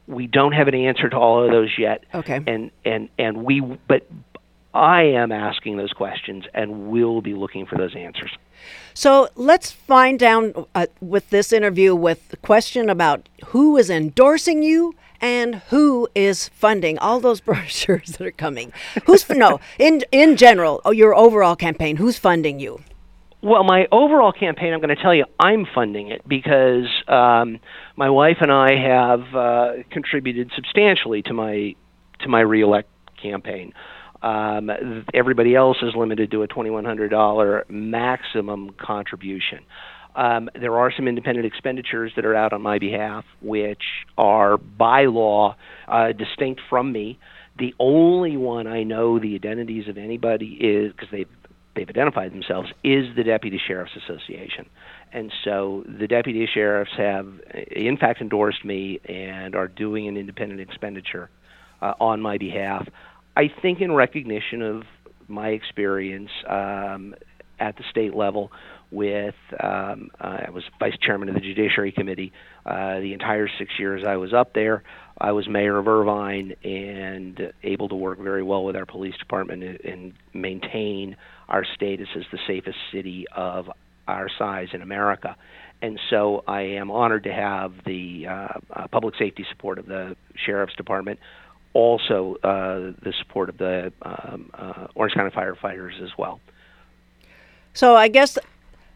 we 0.07 0.27
don't 0.27 0.53
have 0.53 0.67
an 0.67 0.75
answer 0.75 1.09
to 1.09 1.17
all 1.17 1.43
of 1.43 1.51
those 1.51 1.75
yet. 1.77 2.03
Okay. 2.13 2.41
And 2.47 2.71
and 2.85 3.09
and 3.17 3.43
we 3.43 3.61
but 3.61 4.07
I 4.73 5.03
am 5.03 5.31
asking 5.31 5.77
those 5.77 5.91
questions 5.91 6.45
and 6.53 6.89
will 6.89 7.21
be 7.21 7.33
looking 7.33 7.65
for 7.65 7.77
those 7.77 7.95
answers. 7.95 8.31
So 8.93 9.29
let's 9.35 9.71
find 9.71 10.19
down 10.19 10.65
uh, 10.73 10.87
with 11.01 11.29
this 11.29 11.51
interview 11.51 11.95
with 11.95 12.29
the 12.29 12.37
question 12.37 12.89
about 12.89 13.29
who 13.47 13.77
is 13.77 13.89
endorsing 13.89 14.63
you 14.63 14.95
and 15.21 15.55
who 15.69 16.07
is 16.15 16.49
funding 16.49 16.97
all 16.99 17.19
those 17.19 17.41
brochures 17.47 18.17
that 18.17 18.27
are 18.27 18.31
coming. 18.31 18.71
Who's 19.05 19.27
no 19.29 19.59
in 19.77 20.03
in 20.11 20.37
general 20.37 20.81
your 20.91 21.15
overall 21.15 21.55
campaign? 21.55 21.97
Who's 21.97 22.17
funding 22.17 22.59
you? 22.59 22.81
Well, 23.47 23.63
my 23.63 23.87
overall 23.93 24.33
campaign, 24.33 24.73
I'm 24.73 24.81
going 24.81 24.93
to 24.93 25.01
tell 25.01 25.15
you, 25.15 25.23
I'm 25.39 25.65
funding 25.73 26.11
it 26.11 26.27
because 26.27 26.87
um, 27.07 27.61
my 27.95 28.09
wife 28.09 28.39
and 28.41 28.51
I 28.51 28.75
have 28.75 29.21
uh, 29.33 29.83
contributed 29.89 30.51
substantially 30.53 31.21
to 31.21 31.33
my 31.33 31.73
to 32.19 32.27
my 32.27 32.41
reelect 32.41 32.89
campaign. 33.15 33.71
Um, 34.21 34.69
everybody 35.13 35.55
else 35.55 35.77
is 35.81 35.95
limited 35.95 36.29
to 36.31 36.43
a 36.43 36.47
$2,100 36.49 37.69
maximum 37.69 38.71
contribution. 38.71 39.59
Um, 40.13 40.49
there 40.59 40.77
are 40.77 40.91
some 40.93 41.07
independent 41.07 41.45
expenditures 41.45 42.11
that 42.17 42.25
are 42.25 42.35
out 42.35 42.51
on 42.51 42.61
my 42.61 42.79
behalf, 42.79 43.23
which 43.41 43.83
are 44.17 44.57
by 44.57 45.05
law 45.05 45.55
uh, 45.87 46.11
distinct 46.11 46.59
from 46.69 46.91
me. 46.91 47.17
The 47.57 47.73
only 47.79 48.35
one 48.35 48.67
I 48.67 48.83
know 48.83 49.19
the 49.19 49.35
identities 49.35 49.87
of 49.87 49.97
anybody 49.97 50.57
is 50.59 50.91
because 50.91 51.07
they've 51.13 51.29
they've 51.77 51.87
identified 51.87 52.33
themselves 52.33 52.69
is 52.83 53.05
the 53.15 53.23
Deputy 53.23 53.59
Sheriff's 53.65 53.95
Association. 53.95 54.65
And 55.13 55.31
so 55.45 55.85
the 55.87 56.07
deputy 56.07 56.47
sheriffs 56.53 56.91
have, 56.97 57.27
in 57.71 57.97
fact, 57.97 58.19
endorsed 58.19 58.65
me 58.65 58.99
and 59.07 59.55
are 59.55 59.67
doing 59.69 60.07
an 60.07 60.17
independent 60.17 60.59
expenditure 60.59 61.29
uh, 61.81 61.93
on 61.99 62.19
my 62.21 62.37
behalf. 62.37 62.87
I 63.37 63.49
think 63.61 63.79
in 63.79 63.93
recognition 63.93 64.61
of 64.61 64.83
my 65.29 65.49
experience 65.49 66.31
um, 66.49 67.15
at 67.59 67.77
the 67.77 67.83
state 67.89 68.15
level 68.15 68.51
with 68.91 69.35
um, 69.59 70.09
uh, 70.19 70.45
I 70.47 70.49
was 70.51 70.63
vice 70.79 70.97
chairman 71.01 71.29
of 71.29 71.35
the 71.35 71.41
Judiciary 71.41 71.91
Committee 71.91 72.31
uh, 72.65 72.99
the 72.99 73.13
entire 73.13 73.47
six 73.57 73.71
years 73.79 74.03
I 74.05 74.17
was 74.17 74.33
up 74.33 74.53
there. 74.53 74.83
I 75.19 75.31
was 75.31 75.47
mayor 75.47 75.77
of 75.77 75.87
Irvine 75.87 76.53
and 76.63 77.51
able 77.63 77.89
to 77.89 77.95
work 77.95 78.19
very 78.19 78.43
well 78.43 78.63
with 78.63 78.75
our 78.75 78.85
police 78.85 79.17
department 79.17 79.63
and, 79.83 80.13
maintain 80.33 81.17
our 81.49 81.65
status 81.65 82.07
as 82.15 82.21
the 82.31 82.37
safest 82.45 82.77
city 82.91 83.25
of 83.35 83.71
our 84.07 84.29
size 84.37 84.67
in 84.71 84.83
America. 84.83 85.35
And 85.81 85.99
so 86.11 86.43
I 86.47 86.61
am 86.61 86.91
honored 86.91 87.23
to 87.23 87.33
have 87.33 87.73
the 87.85 88.27
uh, 88.27 88.47
uh, 88.71 88.87
public 88.89 89.15
safety 89.17 89.43
support 89.49 89.79
of 89.79 89.87
the 89.87 90.15
sheriff's 90.35 90.75
department, 90.75 91.19
also 91.73 92.35
uh, 92.43 92.93
the 93.01 93.13
support 93.17 93.49
of 93.49 93.57
the 93.57 93.91
um, 94.03 94.51
Orange 94.93 95.15
County 95.15 95.31
firefighters 95.31 95.99
as 96.03 96.11
well. 96.19 96.39
So 97.73 97.95
I 97.95 98.07
guess 98.07 98.37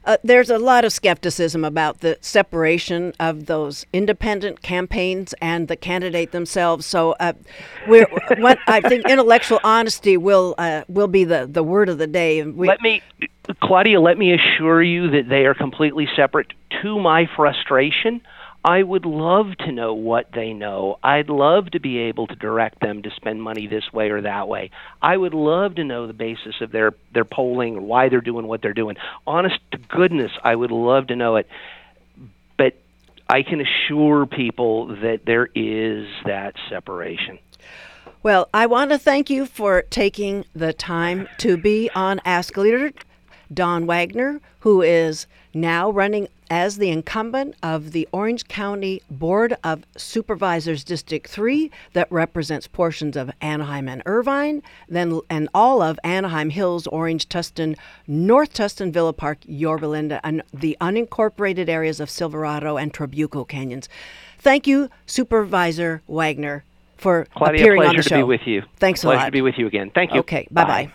uh, 0.03 0.17
there's 0.23 0.49
a 0.49 0.57
lot 0.57 0.83
of 0.83 0.91
skepticism 0.91 1.63
about 1.63 1.99
the 1.99 2.17
separation 2.21 3.13
of 3.19 3.45
those 3.45 3.85
independent 3.93 4.61
campaigns 4.61 5.33
and 5.41 5.67
the 5.67 5.75
candidate 5.75 6.31
themselves. 6.31 6.85
So, 6.85 7.15
uh, 7.19 7.33
what 7.85 8.59
I 8.67 8.81
think 8.81 9.07
intellectual 9.09 9.59
honesty 9.63 10.17
will 10.17 10.55
uh, 10.57 10.83
will 10.87 11.07
be 11.07 11.23
the, 11.23 11.47
the 11.49 11.63
word 11.63 11.89
of 11.89 11.97
the 11.97 12.07
day. 12.07 12.41
We, 12.43 12.67
let 12.67 12.81
me, 12.81 13.01
Claudia, 13.61 13.99
let 13.99 14.17
me 14.17 14.33
assure 14.33 14.81
you 14.81 15.11
that 15.11 15.29
they 15.29 15.45
are 15.45 15.53
completely 15.53 16.07
separate. 16.15 16.53
To 16.81 16.99
my 16.99 17.29
frustration, 17.35 18.21
I 18.63 18.83
would 18.83 19.05
love 19.05 19.57
to 19.59 19.71
know 19.71 19.93
what 19.93 20.31
they 20.33 20.53
know. 20.53 20.99
I'd 21.03 21.29
love 21.29 21.71
to 21.71 21.79
be 21.79 21.97
able 21.97 22.27
to 22.27 22.35
direct 22.35 22.79
them 22.79 23.01
to 23.01 23.09
spend 23.15 23.41
money 23.41 23.65
this 23.65 23.91
way 23.91 24.11
or 24.11 24.21
that 24.21 24.47
way. 24.47 24.69
I 25.01 25.17
would 25.17 25.33
love 25.33 25.75
to 25.75 25.83
know 25.83 26.05
the 26.05 26.13
basis 26.13 26.61
of 26.61 26.71
their 26.71 26.93
their 27.13 27.25
polling 27.25 27.77
or 27.77 27.81
why 27.81 28.09
they're 28.09 28.21
doing 28.21 28.47
what 28.47 28.61
they're 28.61 28.73
doing. 28.73 28.97
Honest 29.25 29.57
to 29.71 29.77
goodness, 29.77 30.31
I 30.43 30.55
would 30.55 30.71
love 30.71 31.07
to 31.07 31.15
know 31.15 31.37
it. 31.37 31.47
But 32.55 32.77
I 33.27 33.41
can 33.41 33.61
assure 33.61 34.27
people 34.27 34.87
that 35.01 35.21
there 35.25 35.49
is 35.55 36.07
that 36.25 36.53
separation. 36.69 37.39
Well, 38.21 38.47
I 38.53 38.67
want 38.67 38.91
to 38.91 38.99
thank 38.99 39.31
you 39.31 39.47
for 39.47 39.81
taking 39.83 40.45
the 40.53 40.73
time 40.73 41.27
to 41.39 41.57
be 41.57 41.89
on 41.95 42.21
Ask 42.25 42.55
Leader. 42.57 42.91
Don 43.53 43.85
Wagner, 43.85 44.39
who 44.59 44.81
is 44.81 45.27
now 45.53 45.89
running 45.89 46.27
as 46.49 46.77
the 46.77 46.89
incumbent 46.89 47.55
of 47.63 47.91
the 47.91 48.07
Orange 48.11 48.47
County 48.47 49.01
Board 49.09 49.55
of 49.63 49.83
Supervisors 49.95 50.83
District 50.83 51.27
3 51.27 51.71
that 51.93 52.11
represents 52.11 52.67
portions 52.67 53.15
of 53.15 53.31
Anaheim 53.41 53.87
and 53.87 54.01
Irvine, 54.05 54.61
then 54.89 55.21
and 55.29 55.47
all 55.53 55.81
of 55.81 55.99
Anaheim 56.03 56.49
Hills, 56.49 56.87
Orange, 56.87 57.29
Tustin, 57.29 57.77
North 58.07 58.53
Tustin, 58.53 58.91
Villa 58.91 59.13
Park, 59.13 59.39
Yorba 59.45 59.85
Linda, 59.85 60.19
and 60.23 60.43
the 60.53 60.75
unincorporated 60.81 61.69
areas 61.69 61.99
of 61.99 62.09
Silverado 62.09 62.77
and 62.77 62.93
Trabuco 62.93 63.47
Canyons. 63.47 63.87
Thank 64.37 64.67
you, 64.67 64.89
Supervisor 65.05 66.01
Wagner, 66.07 66.63
for 66.97 67.27
Claudia, 67.35 67.61
appearing 67.61 67.83
on 67.83 67.95
the 67.95 68.01
show. 68.01 68.09
Claudia, 68.09 68.09
pleasure 68.09 68.09
to 68.09 68.15
be 68.15 68.23
with 68.23 68.47
you. 68.47 68.63
Thanks 68.77 69.01
pleasure 69.01 69.17
a 69.17 69.19
lot. 69.19 69.25
to 69.27 69.31
be 69.31 69.41
with 69.41 69.55
you 69.57 69.67
again. 69.67 69.91
Thank 69.93 70.13
you. 70.13 70.19
Okay, 70.19 70.47
bye-bye. 70.51 70.91